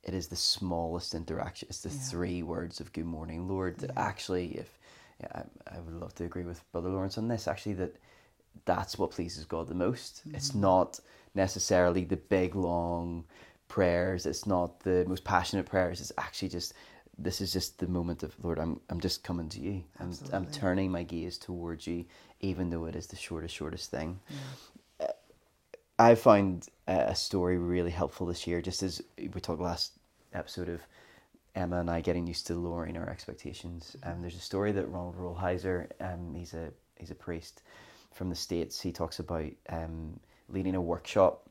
[0.03, 1.67] it is the smallest interaction.
[1.69, 4.79] It's the three words of "Good morning, Lord." That actually, if
[5.21, 7.47] yeah, I, I would love to agree with Brother Lawrence on this.
[7.47, 7.95] Actually, that
[8.65, 10.23] that's what pleases God the most.
[10.33, 10.61] It's mm-hmm.
[10.61, 10.99] not
[11.35, 13.25] necessarily the big long
[13.67, 14.25] prayers.
[14.25, 16.01] It's not the most passionate prayers.
[16.01, 16.73] It's actually just
[17.17, 18.59] this is just the moment of Lord.
[18.59, 19.83] I'm I'm just coming to you.
[19.99, 22.05] I'm I'm turning my gaze towards you,
[22.39, 24.19] even though it is the shortest shortest thing.
[26.01, 29.91] I found uh, a story really helpful this year, just as we talked last
[30.33, 30.81] episode of
[31.53, 33.95] Emma and I getting used to lowering our expectations.
[34.01, 37.61] Um, there's a story that Ronald Rolheiser, um, he's a he's a priest
[38.11, 38.81] from the states.
[38.81, 41.47] He talks about um, leading a workshop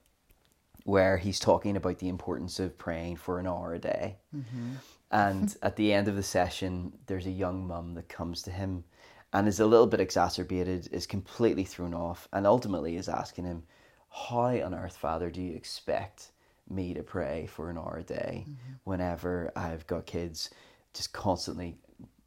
[0.82, 4.16] where he's talking about the importance of praying for an hour a day.
[5.12, 8.82] And at the end of the session, there's a young mum that comes to him
[9.32, 13.62] and is a little bit exacerbated, is completely thrown off, and ultimately is asking him,
[14.10, 16.32] How on earth, Father, do you expect
[16.68, 18.46] me to pray for an hour a day
[18.84, 20.50] whenever I've got kids
[20.92, 21.76] just constantly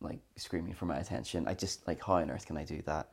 [0.02, 1.48] like screaming for my attention?
[1.48, 3.10] I just like, how on earth can I do that?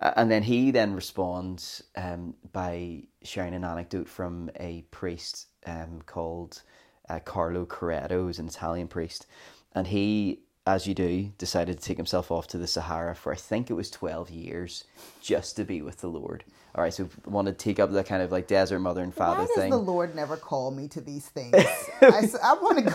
[0.00, 6.02] Uh, and then he then responds um, by sharing an anecdote from a priest um,
[6.04, 6.62] called
[7.08, 9.26] uh, Carlo Carretto, who's an Italian priest,
[9.74, 13.36] and he, as you do, decided to take himself off to the Sahara for I
[13.36, 14.84] think it was twelve years,
[15.20, 16.44] just to be with the Lord.
[16.74, 19.42] All right, so want to take up the kind of like desert mother and father
[19.42, 19.42] thing.
[19.42, 19.70] Why does thing.
[19.70, 21.54] the Lord never call me to these things?
[22.02, 22.94] I, I want to go.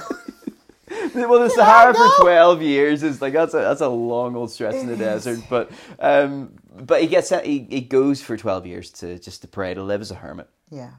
[1.30, 4.76] well, the Sahara for twelve years is like that's a that's a long old stretch
[4.76, 5.24] in the It is.
[5.26, 5.40] desert.
[5.50, 9.74] But um, but he gets he, he goes for twelve years to just to pray
[9.74, 10.92] to live as a hermit, Yeah.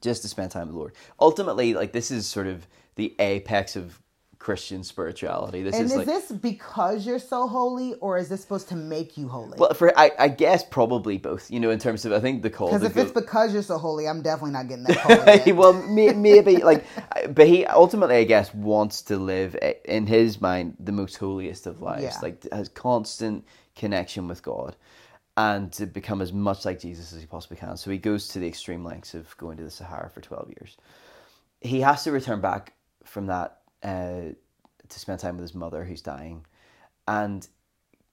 [0.00, 0.92] just to spend time with the Lord.
[1.18, 4.00] Ultimately, like this is sort of the apex of
[4.38, 5.62] Christian spirituality.
[5.64, 8.76] This And is is like this because you're so holy, or is this supposed to
[8.76, 9.58] make you holy?
[9.58, 11.50] well for I, I guess probably both.
[11.50, 12.68] You know, in terms of I think the call.
[12.68, 14.98] Because if go- it's because you're so holy, I'm definitely not getting that
[15.44, 15.52] holy.
[15.52, 16.84] well, may, maybe like,
[17.34, 21.66] but he ultimately, I guess, wants to live eh, in his mind the most holiest
[21.66, 22.18] of lives, Yeah.
[22.22, 24.76] like has constant connection with God,
[25.36, 27.76] and to become as much like Jesus as he possibly can.
[27.76, 30.76] So he goes to the extreme lengths of going to the Sahara for twelve years.
[31.60, 32.74] He has to return back
[33.04, 34.32] from that uh,
[34.88, 36.44] to spend time with his mother, who's dying,
[37.06, 37.46] and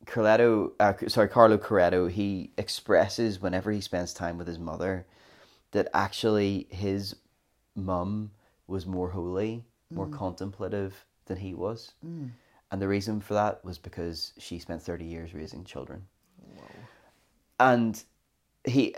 [0.05, 5.05] Corletto, uh, sorry, Carlo Carretto, he expresses whenever he spends time with his mother
[5.71, 7.15] that actually his
[7.75, 8.31] mum
[8.67, 11.91] was more holy, more contemplative than he was.
[12.71, 16.05] And the reason for that was because she spent 30 years raising children.
[17.59, 18.01] And
[18.65, 18.95] he,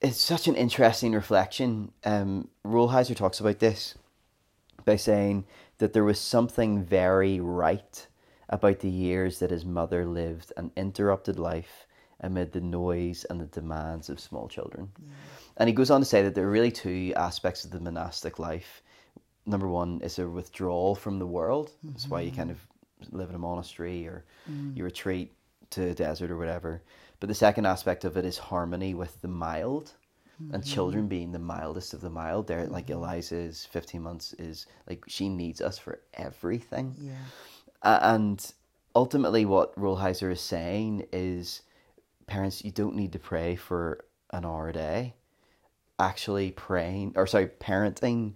[0.00, 1.92] it's such an interesting reflection.
[2.04, 3.94] Um, Rolheiser talks about this
[4.84, 5.44] by saying
[5.78, 8.06] that there was something very right
[8.48, 11.86] about the years that his mother lived an interrupted life
[12.20, 14.90] amid the noise and the demands of small children.
[15.00, 15.10] Mm.
[15.58, 18.38] And he goes on to say that there are really two aspects of the monastic
[18.38, 18.82] life.
[19.44, 21.70] Number one is a withdrawal from the world.
[21.82, 23.06] That's why you kind mm-hmm.
[23.06, 24.76] of live in a monastery or mm.
[24.76, 25.32] you retreat
[25.70, 26.82] to a desert or whatever.
[27.20, 29.92] But the second aspect of it is harmony with the mild
[30.38, 30.72] and mm-hmm.
[30.72, 32.46] children being the mildest of the mild.
[32.46, 33.02] There, like mm-hmm.
[33.02, 36.94] Eliza's fifteen months is like she needs us for everything.
[36.98, 37.14] yeah.
[37.82, 38.52] A- and
[38.94, 41.62] ultimately, what Rolheiser is saying is,
[42.26, 45.14] parents, you don't need to pray for an hour a day.
[45.98, 48.34] Actually, praying or sorry, parenting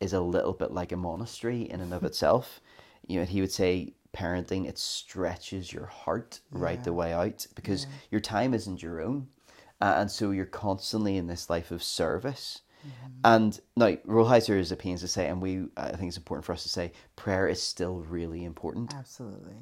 [0.00, 2.60] is a little bit like a monastery in and of itself.
[3.06, 7.86] You know, he would say parenting it stretches your heart right the way out because
[8.10, 9.28] your time isn't your own,
[9.80, 12.60] uh, and so you're constantly in this life of service.
[12.86, 13.10] Mm-hmm.
[13.24, 16.52] And now, Rolheiser is a pains to say, and we, I think it's important for
[16.52, 18.94] us to say, prayer is still really important.
[18.94, 19.56] Absolutely.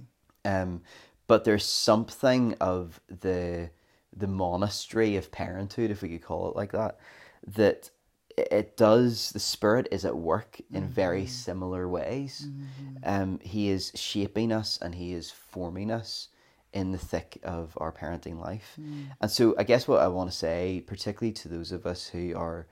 [0.44, 0.82] Um,
[1.26, 3.70] but there's something of the
[4.16, 6.98] the monastery of parenthood, if we could call it like that,
[7.46, 7.90] that
[8.36, 10.92] it does the spirit is at work in mm-hmm.
[10.92, 12.96] very similar ways mm-hmm.
[13.04, 16.28] um, he is shaping us and he is forming us
[16.72, 19.06] in the thick of our parenting life mm.
[19.20, 22.36] and so i guess what i want to say particularly to those of us who
[22.36, 22.66] are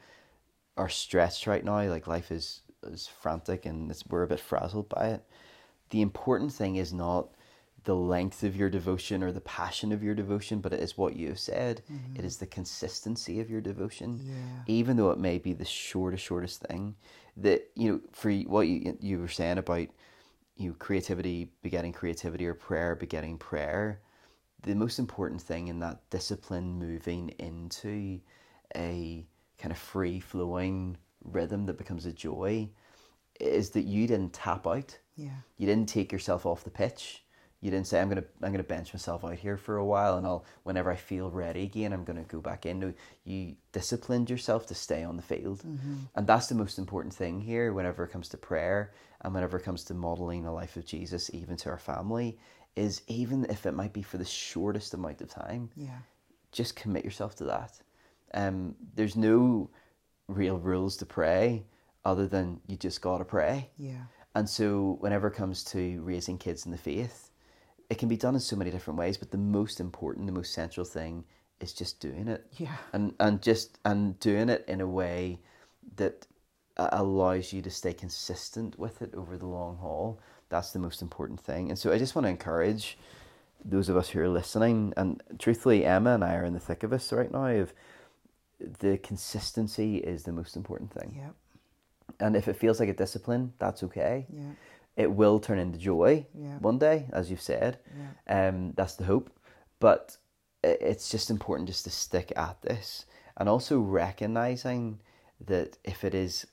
[0.76, 5.08] are stressed right now like life is is frantic and we're a bit frazzled by
[5.08, 5.24] it
[5.90, 7.28] the important thing is not
[7.86, 11.14] the length of your devotion or the passion of your devotion, but it is what
[11.14, 11.82] you have said.
[11.90, 12.16] Mm-hmm.
[12.16, 14.34] It is the consistency of your devotion, yeah.
[14.66, 16.96] even though it may be the shortest, shortest thing.
[17.36, 19.88] That you know, for what you you were saying about
[20.56, 24.00] you know, creativity begetting creativity or prayer begetting prayer.
[24.62, 28.20] The most important thing in that discipline moving into
[28.74, 29.24] a
[29.58, 32.68] kind of free flowing rhythm that becomes a joy
[33.38, 34.98] is that you didn't tap out.
[35.16, 35.30] Yeah.
[35.58, 37.22] You didn't take yourself off the pitch
[37.60, 40.26] you didn't say I'm gonna I'm gonna bench myself out here for a while and
[40.26, 42.94] I'll whenever I feel ready again I'm gonna go back in.
[43.24, 45.94] You disciplined yourself to stay on the field, mm-hmm.
[46.14, 47.72] and that's the most important thing here.
[47.72, 48.92] Whenever it comes to prayer
[49.22, 52.38] and whenever it comes to modeling the life of Jesus, even to our family,
[52.74, 55.98] is even if it might be for the shortest amount of time, yeah,
[56.52, 57.80] just commit yourself to that.
[58.34, 59.70] Um, there's no
[60.28, 61.64] real rules to pray
[62.04, 63.70] other than you just gotta pray.
[63.78, 64.04] Yeah.
[64.34, 67.30] And so, whenever it comes to raising kids in the faith,
[67.88, 70.52] it can be done in so many different ways, but the most important, the most
[70.52, 71.24] central thing
[71.60, 72.46] is just doing it.
[72.52, 72.76] Yeah.
[72.92, 75.40] And and just and doing it in a way
[75.96, 76.26] that
[76.76, 80.20] allows you to stay consistent with it over the long haul.
[80.48, 81.70] That's the most important thing.
[81.70, 82.98] And so I just want to encourage
[83.64, 86.82] those of us who are listening, and truthfully, Emma and I are in the thick
[86.82, 87.46] of this right now.
[87.46, 87.72] Of
[88.58, 91.14] the consistency is the most important thing.
[91.16, 91.30] Yeah.
[92.20, 94.26] And if it feels like a discipline, that's okay.
[94.32, 94.52] Yeah
[94.96, 96.56] it will turn into joy yeah.
[96.58, 97.78] one day, as you've said.
[98.26, 98.48] Yeah.
[98.48, 99.30] Um, that's the hope.
[99.78, 100.16] But
[100.64, 103.04] it's just important just to stick at this
[103.36, 104.98] and also recognizing
[105.44, 106.46] that if it is,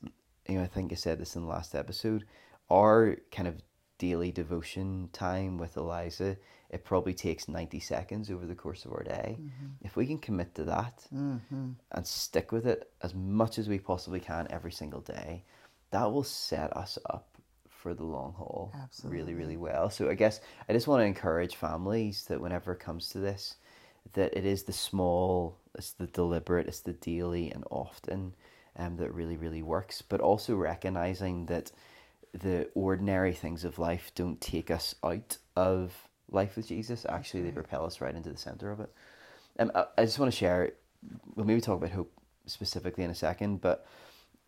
[0.48, 2.26] you know, I think I said this in the last episode,
[2.70, 3.62] our kind of
[3.98, 6.38] daily devotion time with Eliza,
[6.70, 9.38] it probably takes 90 seconds over the course of our day.
[9.40, 9.68] Mm-hmm.
[9.82, 11.72] If we can commit to that mm-hmm.
[11.92, 15.44] and stick with it as much as we possibly can every single day,
[15.92, 17.34] that will set us up
[17.68, 19.20] for the long haul Absolutely.
[19.20, 19.90] really, really well.
[19.90, 23.56] So I guess I just want to encourage families that whenever it comes to this,
[24.14, 28.34] that it is the small, it's the deliberate, it's the daily and often
[28.78, 30.02] um, that really, really works.
[30.02, 31.72] But also recognizing that
[32.34, 35.94] the ordinary things of life don't take us out of
[36.32, 37.06] life with Jesus.
[37.08, 38.92] Actually, they propel us right into the center of it.
[39.60, 40.74] Um, I, I just want to share.
[41.36, 42.12] We'll maybe talk about hope
[42.46, 43.86] specifically in a second, but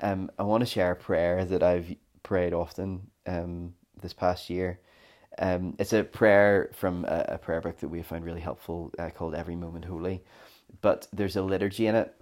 [0.02, 4.80] um, I want to share a prayer that I've prayed often um, this past year.
[5.38, 9.10] Um, it's a prayer from a, a, prayer book that we found really helpful uh,
[9.10, 10.24] called Every Moment Holy.
[10.82, 12.16] But there's a liturgy in it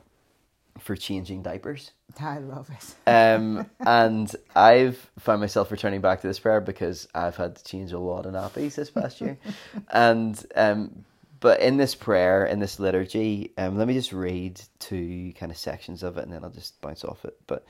[0.79, 1.91] for changing diapers.
[2.19, 3.09] I love it.
[3.09, 7.91] um, and I've found myself returning back to this prayer because I've had to change
[7.91, 9.37] a lot of nappies this past year.
[9.91, 11.05] and um,
[11.39, 15.57] but in this prayer, in this liturgy, um, let me just read two kind of
[15.57, 17.37] sections of it, and then I'll just bounce off it.
[17.47, 17.65] But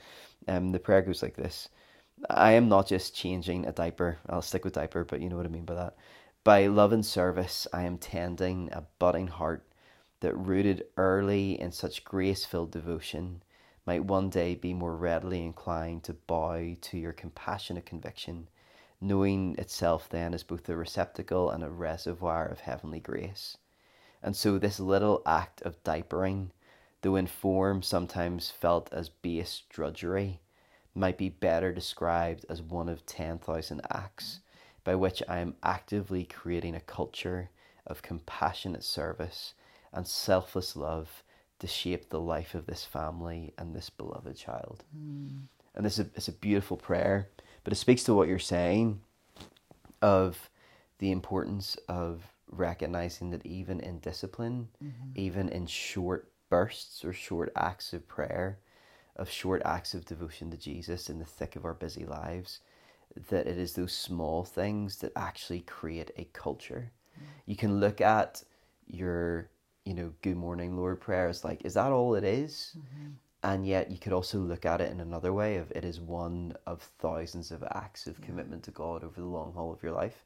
[0.46, 1.68] um, the prayer goes like this:
[2.30, 4.18] I am not just changing a diaper.
[4.28, 5.96] I'll stick with diaper, but you know what I mean by that.
[6.44, 9.64] By love and service, I am tending a budding heart
[10.24, 13.42] that, rooted early in such grace filled devotion,
[13.84, 18.48] might one day be more readily inclined to bow to your compassionate conviction,
[19.02, 23.58] knowing itself then as both a receptacle and a reservoir of heavenly grace.
[24.22, 26.52] And so, this little act of diapering,
[27.02, 30.40] though in form sometimes felt as base drudgery,
[30.94, 34.40] might be better described as one of 10,000 acts
[34.84, 37.50] by which I am actively creating a culture
[37.86, 39.52] of compassionate service
[39.94, 41.22] and selfless love
[41.60, 44.84] to shape the life of this family and this beloved child.
[44.96, 45.44] Mm.
[45.74, 47.28] And this is a, it's a beautiful prayer,
[47.62, 49.00] but it speaks to what you're saying
[50.02, 50.50] of
[50.98, 55.10] the importance of recognizing that even in discipline, mm-hmm.
[55.14, 58.58] even in short bursts or short acts of prayer,
[59.16, 62.60] of short acts of devotion to Jesus in the thick of our busy lives,
[63.28, 66.90] that it is those small things that actually create a culture.
[67.18, 67.24] Mm.
[67.46, 68.42] You can look at
[68.86, 69.48] your,
[69.84, 72.76] you know, good morning, Lord prayer as like, is that all it is?
[72.76, 73.10] Mm-hmm.
[73.42, 76.54] And yet you could also look at it in another way of it is one
[76.66, 78.26] of thousands of acts of yeah.
[78.26, 80.24] commitment to God over the long haul of your life.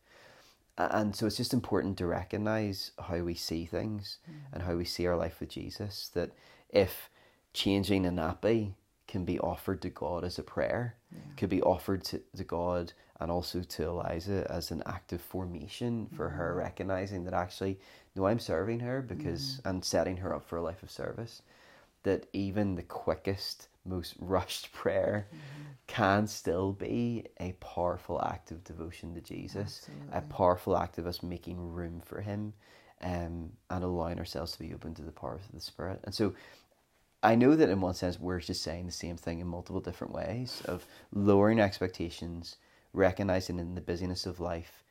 [0.77, 4.35] And so it's just important to recognize how we see things mm.
[4.53, 6.11] and how we see our life with Jesus.
[6.15, 6.31] That
[6.71, 7.11] if
[7.53, 8.75] changing a nappy
[9.09, 11.19] can be offered to God as a prayer, yeah.
[11.37, 16.09] could be offered to, to God and also to Eliza as an act of formation
[16.14, 17.79] for her, recognizing that actually,
[18.14, 19.71] no, I'm serving her because mm.
[19.71, 21.43] and setting her up for a life of service.
[22.05, 25.39] That even the quickest, most rushed prayer mm.
[25.89, 30.19] can still be a powerful act of devotion to Jesus, Absolutely.
[30.19, 32.53] a powerful act of us making room for Him.
[33.01, 36.01] Um, and allowing ourselves to be open to the power of the Spirit.
[36.03, 36.35] And so
[37.23, 40.12] I know that in one sense we're just saying the same thing in multiple different
[40.12, 42.57] ways of lowering expectations,
[42.99, 44.85] recognizing in the busyness of life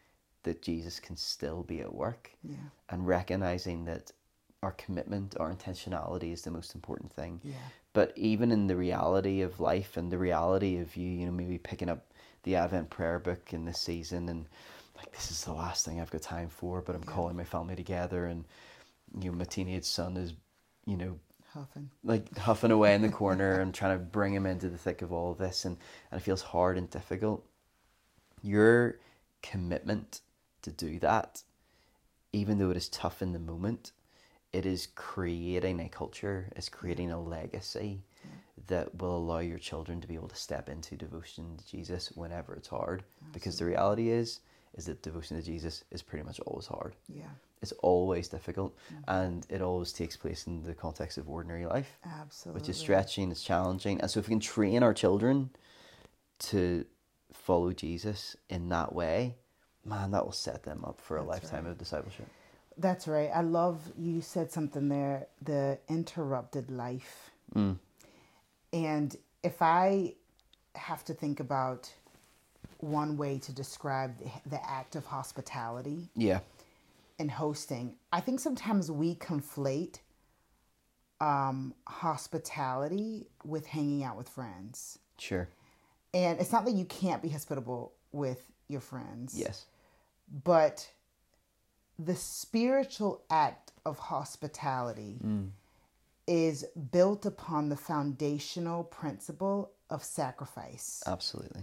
[0.43, 2.55] that Jesus can still be at work, yeah.
[2.89, 4.11] and recognizing that
[4.63, 7.39] our commitment, our intentionality is the most important thing.
[7.43, 7.53] Yeah.
[7.93, 11.57] But even in the reality of life and the reality of you, you know, maybe
[11.57, 12.05] picking up
[12.43, 14.45] the Advent prayer book in this season and
[14.95, 17.11] like this is the last thing I've got time for, but I'm yeah.
[17.11, 18.45] calling my family together and
[19.19, 20.33] you know, my teenage son is,
[20.85, 21.19] you know,
[21.53, 21.89] huffing.
[22.03, 25.11] Like huffing away in the corner and trying to bring him into the thick of
[25.11, 25.77] all of this, and,
[26.11, 27.45] and it feels hard and difficult.
[28.47, 28.99] Your
[29.41, 30.21] commitment
[30.61, 31.43] to do that,
[32.33, 33.91] even though it is tough in the moment,
[34.53, 38.01] it is creating a culture, it's creating a legacy
[38.67, 42.55] that will allow your children to be able to step into devotion to Jesus whenever
[42.55, 43.03] it's hard.
[43.03, 43.33] Absolutely.
[43.33, 44.39] Because the reality is,
[44.75, 46.95] is that devotion to Jesus is pretty much always hard.
[47.07, 47.27] Yeah
[47.61, 49.03] it's always difficult mm-hmm.
[49.07, 51.97] and it always takes place in the context of ordinary life.
[52.05, 52.61] Absolutely.
[52.61, 53.99] Which is stretching, it's challenging.
[54.01, 55.49] And so if we can train our children
[56.39, 56.85] to
[57.37, 59.35] follow Jesus in that way,
[59.85, 61.71] man, that will set them up for That's a lifetime right.
[61.71, 62.27] of discipleship.
[62.77, 63.29] That's right.
[63.33, 67.31] I love you said something there, the interrupted life.
[67.55, 67.77] Mm.
[68.73, 70.13] And if I
[70.75, 71.91] have to think about
[72.79, 76.09] one way to describe the, the act of hospitality.
[76.15, 76.39] Yeah
[77.19, 79.99] and hosting, I think sometimes we conflate
[81.19, 84.99] um, hospitality with hanging out with friends.
[85.17, 85.49] Sure.
[86.17, 89.37] And it's not that you can't be hospitable with your friends.
[89.37, 89.65] Yes.
[90.43, 90.89] But
[91.99, 95.49] the spiritual act of hospitality mm.
[96.25, 101.03] is built upon the foundational principle of sacrifice.
[101.05, 101.61] Absolutely.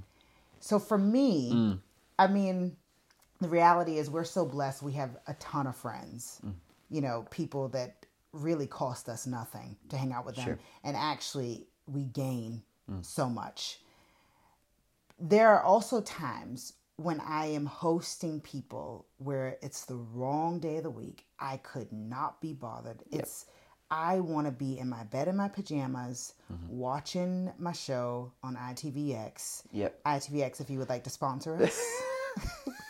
[0.60, 1.78] So for me, mm.
[2.16, 2.76] I mean,
[3.40, 6.52] the reality is we're so blessed we have a ton of friends mm.
[6.88, 10.58] you know people that really cost us nothing to hang out with them sure.
[10.82, 13.04] and actually we gain mm.
[13.04, 13.80] so much
[15.18, 20.82] there are also times when i am hosting people where it's the wrong day of
[20.84, 23.22] the week i could not be bothered yep.
[23.22, 23.46] it's
[23.90, 26.78] I want to be in my bed in my pajamas, mm-hmm.
[26.78, 29.64] watching my show on ITVX.
[29.70, 30.02] Yep.
[30.04, 31.80] ITVX, if you would like to sponsor us.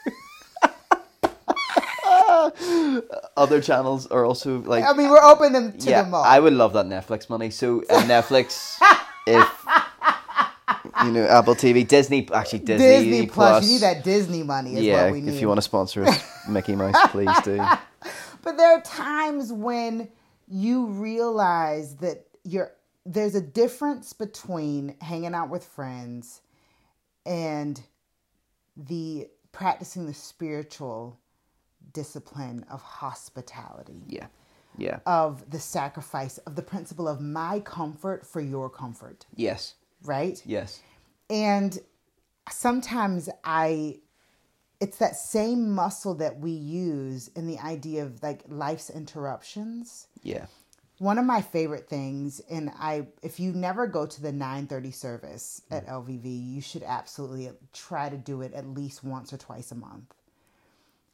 [3.37, 4.85] other channels are also like.
[4.85, 6.25] I mean, we're open them to yeah, them all.
[6.25, 7.51] I would love that Netflix money.
[7.51, 8.79] So uh, Netflix,
[9.27, 9.49] if
[11.07, 14.81] you know Apple TV, Disney, actually Disney, Disney Plus, Plus, you need that Disney money.
[14.81, 17.61] yeah, if you want to sponsor us, Mickey Mouse, please do.
[18.43, 20.11] But there are times when
[20.47, 22.73] you realize that you're
[23.07, 26.43] there's a difference between hanging out with friends
[27.25, 27.81] and
[28.77, 31.19] the practicing the spiritual
[31.93, 34.03] discipline of hospitality.
[34.09, 34.27] Yeah.
[34.77, 34.99] Yeah.
[35.07, 39.25] Of the sacrifice, of the principle of my comfort for your comfort.
[39.37, 39.75] Yes.
[40.03, 40.43] Right?
[40.45, 40.81] Yes.
[41.35, 41.77] And
[42.49, 43.99] sometimes I,
[44.81, 50.07] it's that same muscle that we use in the idea of like life's interruptions.
[50.23, 50.47] Yeah.
[50.99, 55.63] One of my favorite things, and I, if you never go to the 9:30 service
[55.69, 59.75] at LVV, you should absolutely try to do it at least once or twice a
[59.75, 60.15] month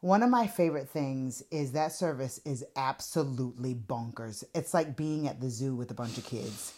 [0.00, 4.44] one of my favorite things is that service is absolutely bonkers.
[4.54, 6.72] It's like being at the zoo with a bunch of kids.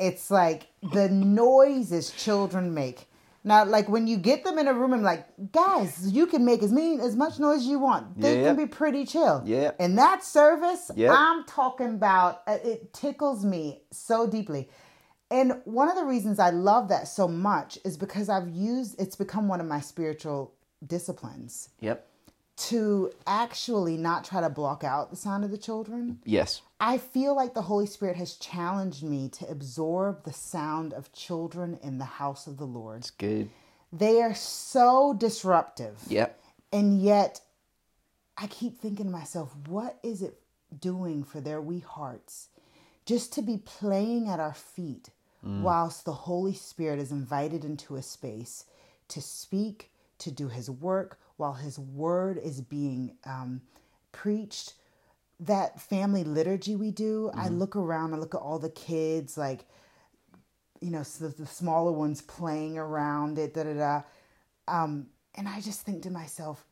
[0.00, 3.06] It's like the noises children make.
[3.42, 6.62] Now, like when you get them in a room and like, guys, you can make
[6.62, 8.20] as many as much noise as you want.
[8.20, 9.42] They can be pretty chill.
[9.46, 9.70] Yeah.
[9.78, 10.90] In that service.
[10.96, 14.68] I'm talking about uh, it tickles me so deeply.
[15.30, 19.16] And one of the reasons I love that so much is because I've used it's
[19.16, 20.54] become one of my spiritual
[20.86, 21.70] disciplines.
[21.80, 22.09] Yep
[22.60, 26.18] to actually not try to block out the sound of the children.
[26.24, 26.60] Yes.
[26.78, 31.78] I feel like the Holy Spirit has challenged me to absorb the sound of children
[31.82, 32.98] in the house of the Lord.
[32.98, 33.48] It's good.
[33.92, 35.98] They are so disruptive.
[36.08, 36.38] Yep.
[36.72, 37.40] And yet,
[38.36, 40.38] I keep thinking to myself, what is it
[40.78, 42.48] doing for their wee hearts
[43.06, 45.10] just to be playing at our feet
[45.44, 45.62] mm.
[45.62, 48.66] whilst the Holy Spirit is invited into a space
[49.08, 53.62] to speak, to do his work, while his word is being um,
[54.12, 54.74] preached.
[55.40, 57.40] That family liturgy we do, mm-hmm.
[57.40, 59.64] I look around, I look at all the kids, like
[60.80, 64.02] you know, so the smaller ones playing around it, da da da.
[64.66, 66.64] Um, and I just think to myself,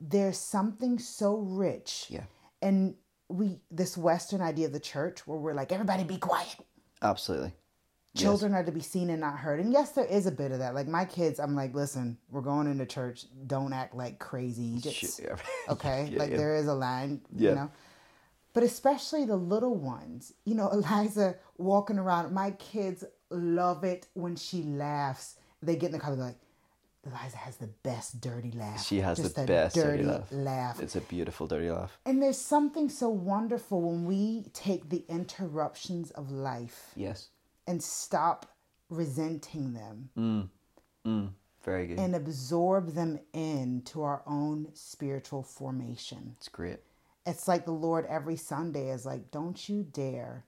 [0.00, 2.06] there's something so rich.
[2.08, 2.24] Yeah.
[2.62, 2.94] And
[3.28, 6.56] we, this Western idea of the church where we're like, everybody be quiet.
[7.02, 7.52] Absolutely.
[8.16, 8.60] Children yes.
[8.60, 9.58] are to be seen and not heard.
[9.58, 10.74] And yes, there is a bit of that.
[10.74, 13.26] Like my kids, I'm like, listen, we're going into church.
[13.46, 14.78] Don't act like crazy.
[14.78, 15.20] Just,
[15.68, 16.08] okay.
[16.12, 16.36] yeah, like yeah.
[16.36, 17.70] there is a line, you know
[18.54, 20.32] but especially the little ones.
[20.46, 22.32] You know, Eliza walking around.
[22.32, 25.36] My kids love it when she laughs.
[25.62, 26.38] They get in the car, they're like,
[27.06, 28.82] Eliza has the best dirty laugh.
[28.82, 30.28] She has Just the best dirty, dirty laugh.
[30.30, 30.80] laugh.
[30.80, 31.98] It's a beautiful dirty laugh.
[32.06, 36.92] And there's something so wonderful when we take the interruptions of life.
[36.96, 37.28] Yes.
[37.66, 38.54] And stop
[38.90, 40.10] resenting them.
[40.16, 40.48] Mm.
[41.06, 41.30] Mm.
[41.64, 41.98] Very good.
[41.98, 46.34] And absorb them into our own spiritual formation.
[46.38, 46.80] It's great
[47.26, 50.44] it's like the Lord every Sunday is like, don't you dare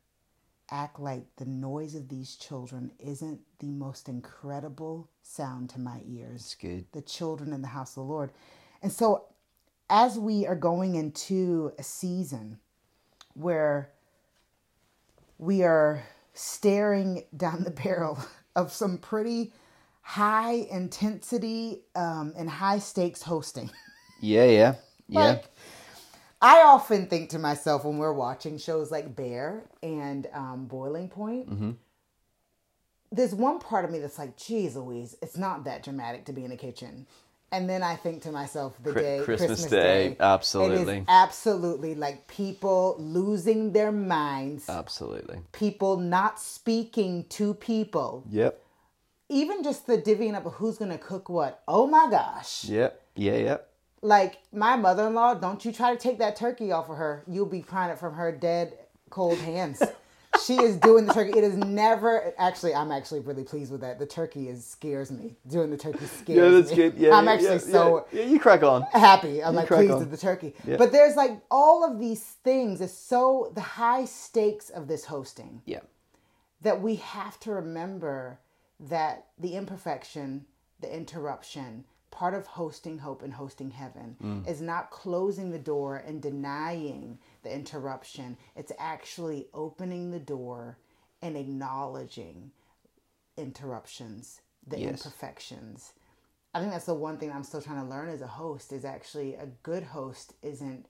[0.70, 6.42] act like the noise of these children isn't the most incredible sound to my ears.
[6.42, 6.84] It's good.
[6.92, 8.32] The children in the house of the Lord.
[8.82, 9.26] And so,
[9.88, 12.58] as we are going into a season
[13.34, 13.92] where
[15.38, 16.02] we are
[16.36, 18.18] staring down the barrel
[18.54, 19.52] of some pretty
[20.02, 23.70] high intensity um, and high stakes hosting.
[24.20, 24.74] Yeah, yeah,
[25.08, 25.20] yeah.
[25.20, 25.44] like,
[26.40, 31.50] I often think to myself when we're watching shows like Bear and um, Boiling Point,
[31.50, 31.70] mm-hmm.
[33.10, 36.44] there's one part of me that's like, geez, Louise, it's not that dramatic to be
[36.44, 37.06] in the kitchen.
[37.52, 42.26] And then I think to myself, the day Christmas, Christmas Day, Day, absolutely, absolutely like
[42.26, 48.24] people losing their minds, absolutely, people not speaking to people.
[48.30, 48.62] Yep.
[49.28, 51.62] Even just the divvying up of who's going to cook what.
[51.66, 52.64] Oh my gosh.
[52.64, 53.02] Yep.
[53.16, 53.36] Yeah.
[53.36, 53.70] Yep
[54.02, 57.62] like my mother-in-law don't you try to take that turkey off of her you'll be
[57.62, 58.72] prying it from her dead
[59.10, 59.82] cold hands
[60.44, 61.38] she is doing the turkey.
[61.38, 63.98] It is never actually i'm actually really pleased with that.
[63.98, 65.36] The turkey is scares me.
[65.46, 66.76] Doing the turkey scares yeah that's me.
[66.76, 66.94] good.
[66.96, 68.22] Yeah i'm yeah, actually yeah, so yeah.
[68.22, 68.82] you crack on.
[68.92, 69.42] happy.
[69.42, 69.98] I'm you like pleased on.
[70.00, 70.54] with the turkey.
[70.64, 72.80] But there's like all of these things.
[72.80, 75.80] Is so the high stakes of this hosting yeah.
[76.62, 78.40] that we have to remember
[78.78, 80.46] that the imperfection
[80.80, 81.84] the interruption
[82.16, 84.48] part of hosting hope and hosting heaven mm.
[84.48, 88.38] is not closing the door and denying the interruption.
[88.56, 90.78] It's actually opening the door
[91.20, 92.52] and acknowledging
[93.36, 94.88] interruptions, the yes.
[94.88, 95.92] imperfections.
[96.54, 98.86] I think that's the one thing I'm still trying to learn as a host is
[98.86, 100.86] actually a good host isn't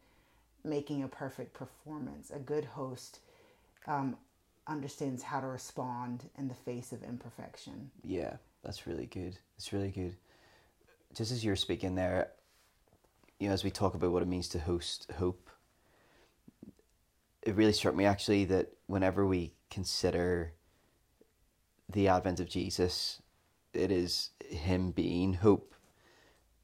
[0.62, 2.30] making a perfect performance.
[2.30, 3.18] A good host
[3.88, 4.16] um,
[4.68, 7.90] understands how to respond in the face of imperfection.
[8.04, 9.36] Yeah, that's really good.
[9.56, 10.14] It's really good
[11.16, 12.30] just as you're speaking there,
[13.40, 15.50] you know, as we talk about what it means to host hope,
[17.42, 20.52] it really struck me actually that whenever we consider
[21.88, 23.22] the advent of Jesus,
[23.72, 25.74] it is Him being hope,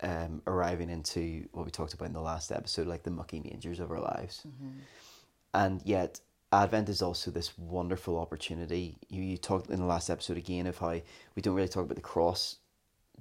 [0.02, 3.80] um, arriving into what we talked about in the last episode, like the mucky mangers
[3.80, 4.44] of our lives.
[4.46, 4.78] Mm-hmm.
[5.54, 8.98] And yet, Advent is also this wonderful opportunity.
[9.08, 11.00] You, you talked in the last episode again of how
[11.34, 12.56] we don't really talk about the cross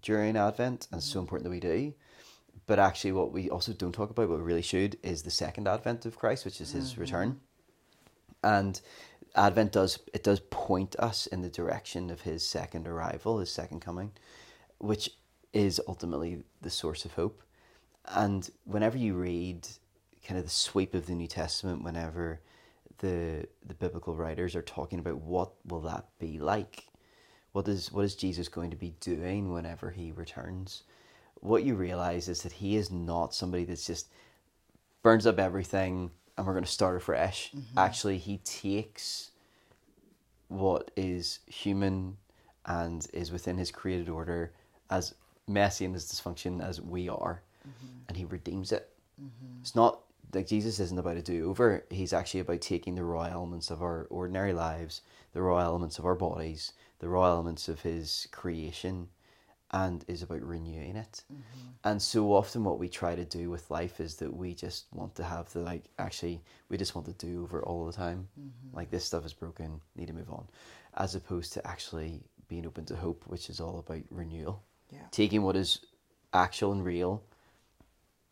[0.02, 1.94] during Advent, and it's so important that we do.
[2.68, 5.68] But actually, what we also don't talk about, but we really should, is the second
[5.68, 7.02] Advent of Christ, which is His mm-hmm.
[7.02, 7.40] return.
[8.44, 8.80] And
[9.36, 13.82] Advent does it does point us in the direction of His second arrival, His second
[13.82, 14.12] coming,
[14.78, 15.12] which
[15.54, 17.44] is ultimately the source of hope.
[18.06, 19.68] And whenever you read
[20.26, 22.42] kind of the sweep of the New Testament, whenever
[23.00, 26.86] the the biblical writers are talking about what will that be like,
[27.52, 30.84] what is what is Jesus going to be doing whenever he returns?
[31.40, 34.08] What you realize is that he is not somebody that's just
[35.02, 37.52] burns up everything and we're going to start afresh.
[37.52, 37.78] Mm-hmm.
[37.78, 39.32] Actually, he takes
[40.48, 42.18] what is human
[42.66, 44.54] and is within his created order
[44.90, 45.16] as
[45.48, 47.98] messy and as dysfunction as we are, mm-hmm.
[48.08, 48.90] and he redeems it.
[49.22, 49.62] Mm-hmm.
[49.62, 50.02] It's not
[50.34, 51.84] like Jesus isn't about a do over.
[51.90, 55.02] He's actually about taking the raw elements of our ordinary lives,
[55.34, 59.08] the raw elements of our bodies, the raw elements of his creation
[59.72, 61.24] and is about renewing it.
[61.32, 61.70] Mm-hmm.
[61.84, 65.16] And so often what we try to do with life is that we just want
[65.16, 68.28] to have the like actually we just want to do over all the time.
[68.40, 68.78] Mm-hmm.
[68.78, 70.46] Like this stuff is broken, need to move on.
[70.96, 74.62] As opposed to actually being open to hope, which is all about renewal.
[74.92, 75.00] Yeah.
[75.10, 75.80] Taking what is
[76.34, 77.24] actual and real,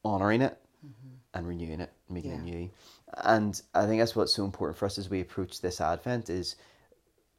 [0.05, 1.15] honoring it mm-hmm.
[1.33, 2.37] and renewing it, making yeah.
[2.37, 2.69] it new.
[3.23, 6.55] And I think that's what's so important for us as we approach this Advent is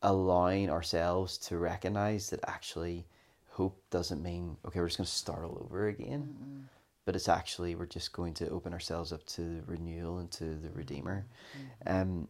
[0.03, 3.07] allowing ourselves to recognize that actually
[3.49, 6.61] hope doesn't mean okay we're just going to start all over again mm-hmm.
[7.05, 10.71] but it's actually we're just going to open ourselves up to renewal and to the
[10.75, 12.01] redeemer mm-hmm.
[12.01, 12.29] um,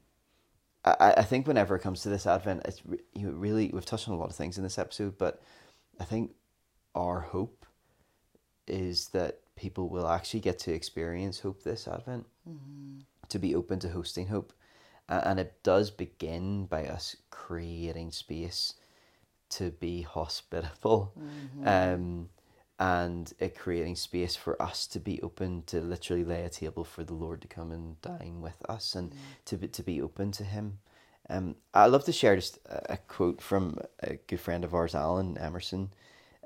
[0.84, 3.84] I, I think whenever it comes to this Advent, it's re- you know, really we've
[3.84, 5.42] touched on a lot of things in this episode, but
[5.98, 6.32] I think
[6.94, 7.66] our hope
[8.66, 13.00] is that people will actually get to experience hope this Advent, mm-hmm.
[13.28, 14.52] to be open to hosting hope,
[15.10, 18.74] and it does begin by us creating space
[19.50, 21.12] to be hospitable.
[21.18, 21.68] Mm-hmm.
[21.68, 22.28] Um,
[22.78, 27.04] and it creating space for us to be open to literally lay a table for
[27.04, 29.16] the Lord to come and dine with us and mm.
[29.44, 30.78] to be, to be open to Him.
[31.28, 34.94] Um, I love to share just a, a, quote from a good friend of ours,
[34.94, 35.90] Alain Emerson,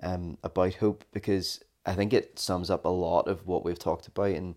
[0.02, 4.08] um, about hope because I think it sums up a lot of what we've talked
[4.08, 4.56] about and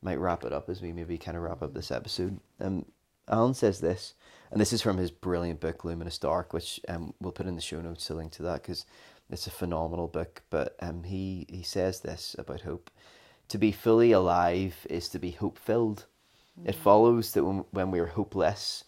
[0.00, 2.40] might wrap it up as we maybe kind of wrap up this episode.
[2.58, 2.86] Um,
[3.28, 4.14] Alain says this,
[4.50, 7.60] and this is from his brilliant book Luminous Dark, which um, we'll put in the
[7.60, 8.86] show notes a link to that because
[9.30, 12.90] it's a phenomenal book, but um, he, he says this about hope.
[13.48, 16.06] To be fully alive is to be hope filled.
[16.60, 16.68] Mm.
[16.68, 18.84] It follows that when, when we are hopeless,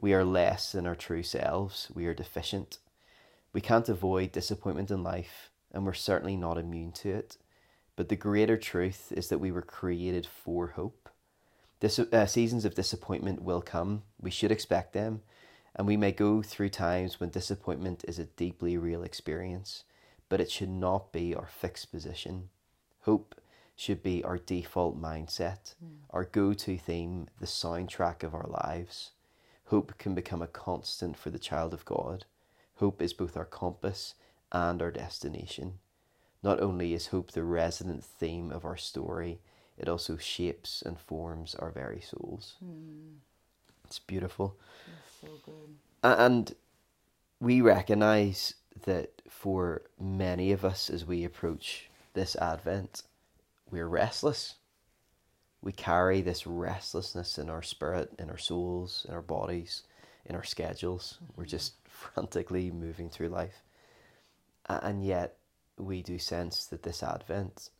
[0.00, 1.88] we are less than our true selves.
[1.92, 2.78] We are deficient.
[3.52, 7.36] We can't avoid disappointment in life, and we're certainly not immune to it.
[7.96, 10.99] But the greater truth is that we were created for hope.
[11.80, 14.02] This, uh, seasons of disappointment will come.
[14.20, 15.22] We should expect them
[15.74, 19.84] and we may go through times when disappointment is a deeply real experience,
[20.28, 22.48] but it should not be our fixed position.
[23.02, 23.34] Hope
[23.76, 25.98] should be our default mindset, mm.
[26.10, 29.12] our go to theme, the soundtrack of our lives.
[29.66, 32.24] Hope can become a constant for the child of God.
[32.76, 34.14] Hope is both our compass
[34.52, 35.78] and our destination.
[36.42, 39.40] Not only is hope the resident theme of our story,
[39.80, 42.54] it also shapes and forms our very souls.
[42.62, 43.16] Mm.
[43.86, 44.54] It's beautiful.
[45.22, 45.74] so good.
[46.02, 46.54] And
[47.40, 48.54] we recognize
[48.84, 53.04] that for many of us, as we approach this Advent,
[53.70, 54.56] we're restless.
[55.62, 59.82] We carry this restlessness in our spirit, in our souls, in our bodies,
[60.26, 61.16] in our schedules.
[61.16, 61.32] Mm-hmm.
[61.36, 63.62] We're just frantically moving through life.
[64.68, 65.36] And yet,
[65.78, 67.70] we do sense that this Advent,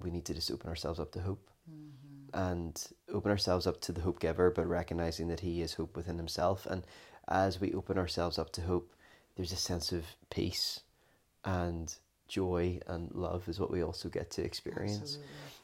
[0.00, 1.50] we need to just open ourselves up to hope.
[1.70, 5.96] Mm-hmm and open ourselves up to the hope giver, but recognizing that He is hope
[5.96, 6.66] within Himself.
[6.66, 6.86] And
[7.28, 8.92] as we open ourselves up to hope,
[9.36, 10.80] there's a sense of peace
[11.44, 11.94] and
[12.28, 15.18] joy and love is what we also get to experience.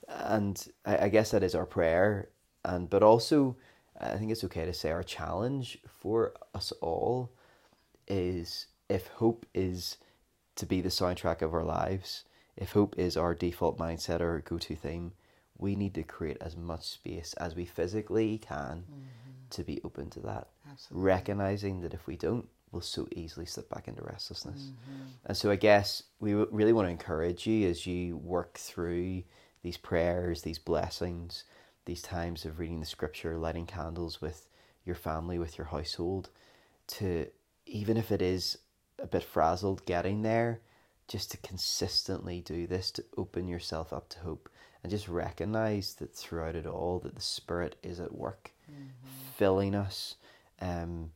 [0.09, 0.35] Absolutely.
[0.35, 2.29] And I, I guess that is our prayer.
[2.65, 3.57] And but also,
[4.01, 7.31] I think it's okay to say our challenge for us all
[8.09, 9.99] is if hope is
[10.57, 12.25] to be the soundtrack of our lives,
[12.57, 15.13] if hope is our default mindset or go to theme,
[15.59, 19.01] we need to create as much space as we physically can mm-hmm.
[19.51, 20.49] to be open to that.
[20.71, 21.05] Absolutely.
[21.05, 24.63] Recognizing that if we don't, we'll so easily slip back into restlessness.
[24.63, 25.03] Mm-hmm.
[25.27, 29.23] And so I guess we really want to encourage you as you work through
[29.63, 31.45] these prayers, these blessings,
[31.85, 34.49] these times of reading the scripture, lighting candles with
[34.85, 36.31] your family, with your household,
[36.87, 37.27] to
[37.67, 38.59] even if it is
[38.99, 40.61] a bit frazzled getting there,
[41.09, 44.49] just to consistently do this to open yourself up to hope
[44.83, 48.89] and just recognize that throughout it all that the spirit is at work mm-hmm.
[49.37, 50.17] filling us
[50.61, 51.11] um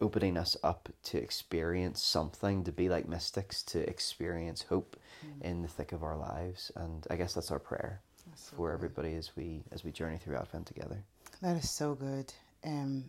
[0.00, 5.42] opening us up to experience something to be like mystics to experience hope mm-hmm.
[5.44, 8.68] in the thick of our lives and i guess that's our prayer that's so for
[8.68, 8.74] good.
[8.74, 11.02] everybody as we as we journey through advent together
[11.42, 12.32] that is so good
[12.64, 13.04] um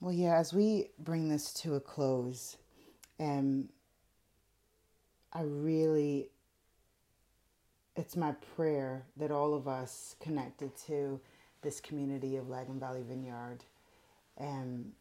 [0.00, 2.56] well yeah as we bring this to a close
[3.18, 3.68] um
[5.32, 6.28] i really
[7.96, 11.20] it's my prayer that all of us connected to
[11.62, 13.58] this community of Lagan Valley Vineyard
[14.38, 14.92] and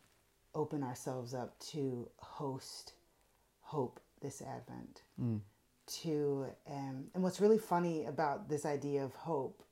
[0.54, 2.94] open ourselves up to host
[3.62, 5.04] hope this Advent.
[5.22, 5.40] Mm.
[6.02, 9.64] To um, and what's really funny about this idea of hope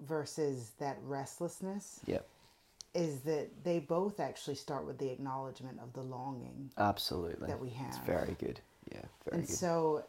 [0.00, 2.26] versus that restlessness, yep.
[2.94, 6.70] is that they both actually start with the acknowledgement of the longing.
[6.78, 7.88] Absolutely, that we have.
[7.88, 8.60] It's very good.
[8.92, 9.56] Yeah, very and good.
[9.56, 10.04] so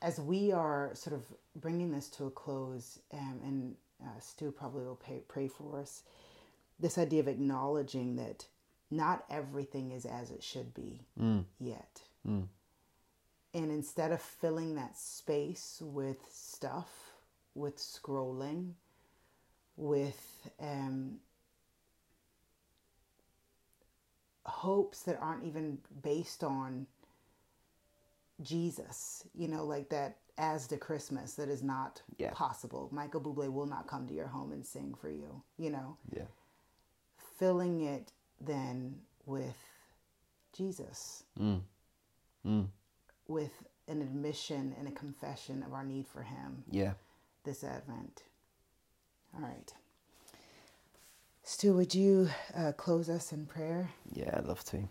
[0.00, 1.22] as we are sort of
[1.56, 6.02] bringing this to a close, um, and uh, Stu probably will pay, pray for us,
[6.78, 8.46] this idea of acknowledging that
[8.90, 11.44] not everything is as it should be mm.
[11.60, 12.00] yet.
[12.28, 12.48] Mm.
[13.54, 17.12] And instead of filling that space with stuff,
[17.54, 18.72] with scrolling,
[19.76, 21.18] with um,
[24.44, 26.86] hopes that aren't even based on
[28.42, 32.30] Jesus, you know, like that as the Christmas that is not yeah.
[32.32, 32.88] possible.
[32.92, 35.96] Michael Bublé will not come to your home and sing for you, you know.
[36.14, 36.24] Yeah.
[37.38, 39.56] Filling it then with
[40.56, 41.24] Jesus.
[41.40, 41.60] Mm.
[42.46, 42.66] Mm.
[43.28, 43.52] With
[43.88, 46.64] an admission and a confession of our need for him.
[46.70, 46.92] Yeah.
[47.44, 48.22] This Advent.
[49.34, 49.72] All right.
[51.44, 53.90] Stu, would you uh, close us in prayer?
[54.12, 54.88] Yeah, I'd love to.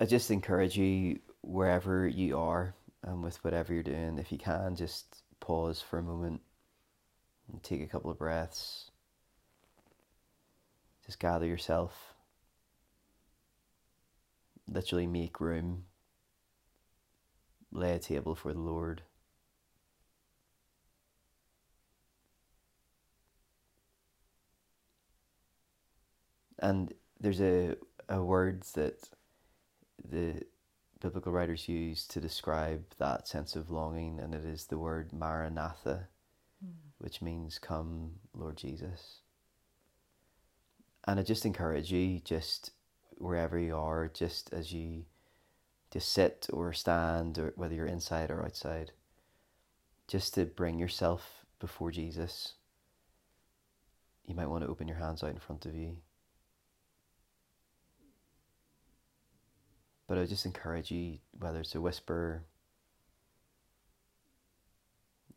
[0.00, 4.76] I just encourage you wherever you are and with whatever you're doing, if you can,
[4.76, 6.40] just pause for a moment
[7.50, 8.90] and take a couple of breaths.
[11.04, 12.14] Just gather yourself.
[14.68, 15.84] Literally make room.
[17.72, 19.02] Lay a table for the Lord.
[26.60, 27.76] And there's a,
[28.08, 29.08] a word that
[30.04, 30.42] the
[31.00, 36.08] biblical writers use to describe that sense of longing, and it is the word Maranatha,
[36.64, 36.72] mm.
[36.98, 39.20] which means "Come, Lord Jesus."
[41.04, 42.72] And I just encourage you, just
[43.16, 45.04] wherever you are, just as you
[45.90, 48.92] just sit or stand, or whether you're inside or outside,
[50.06, 52.54] just to bring yourself before Jesus.
[54.26, 55.96] You might want to open your hands out in front of you
[60.08, 62.44] But I just encourage you, whether it's a whisper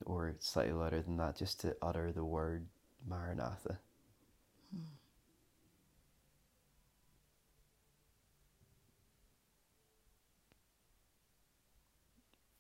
[0.06, 2.68] or slightly louder than that, just to utter the word
[3.06, 3.80] Maranatha.
[4.74, 4.84] Hmm.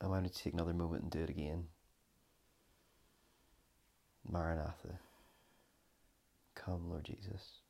[0.01, 1.65] I want to take another moment and do it again.
[4.29, 4.99] Maranatha.
[6.55, 7.61] Come, Lord Jesus.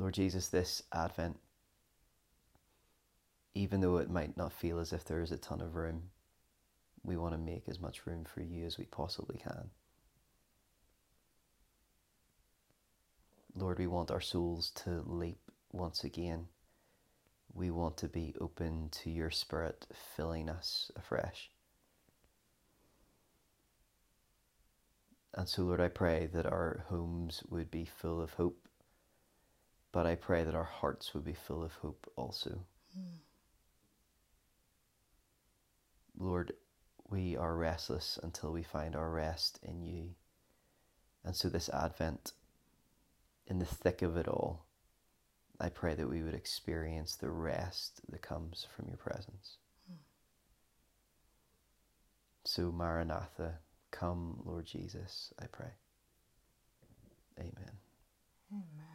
[0.00, 1.38] Lord Jesus, this Advent,
[3.54, 6.04] even though it might not feel as if there is a ton of room,
[7.04, 9.68] we want to make as much room for you as we possibly can.
[13.54, 16.46] Lord, we want our souls to leap once again.
[17.52, 19.86] We want to be open to your Spirit
[20.16, 21.50] filling us afresh.
[25.34, 28.66] And so, Lord, I pray that our homes would be full of hope
[29.92, 32.60] but I pray that our hearts would be full of hope also.
[32.98, 33.18] Mm.
[36.18, 36.52] Lord,
[37.08, 40.10] we are restless until we find our rest in you.
[41.24, 42.32] And so, this Advent,
[43.46, 44.66] in the thick of it all,
[45.60, 49.58] I pray that we would experience the rest that comes from your presence.
[49.90, 49.96] Mm.
[52.44, 53.58] So, Maranatha,
[53.90, 55.72] come, Lord Jesus, I pray.
[57.38, 57.76] Amen.
[58.52, 58.89] Amen.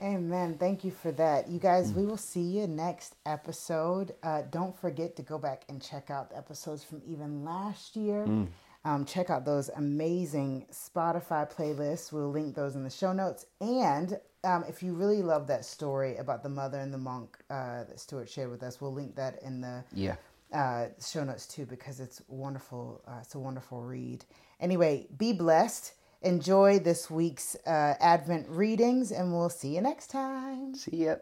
[0.00, 0.56] Amen.
[0.58, 1.48] Thank you for that.
[1.48, 4.14] You guys, we will see you next episode.
[4.22, 8.24] Uh, don't forget to go back and check out the episodes from even last year.
[8.26, 8.48] Mm.
[8.84, 12.12] Um, check out those amazing Spotify playlists.
[12.12, 13.46] We'll link those in the show notes.
[13.60, 17.84] And um, if you really love that story about the mother and the monk uh,
[17.84, 20.16] that Stuart shared with us, we'll link that in the yeah.
[20.52, 23.02] uh, show notes too because it's wonderful.
[23.06, 24.24] Uh, it's a wonderful read.
[24.58, 30.74] Anyway, be blessed enjoy this week's uh, Advent readings, and we'll see you next time.
[30.74, 31.16] See ya.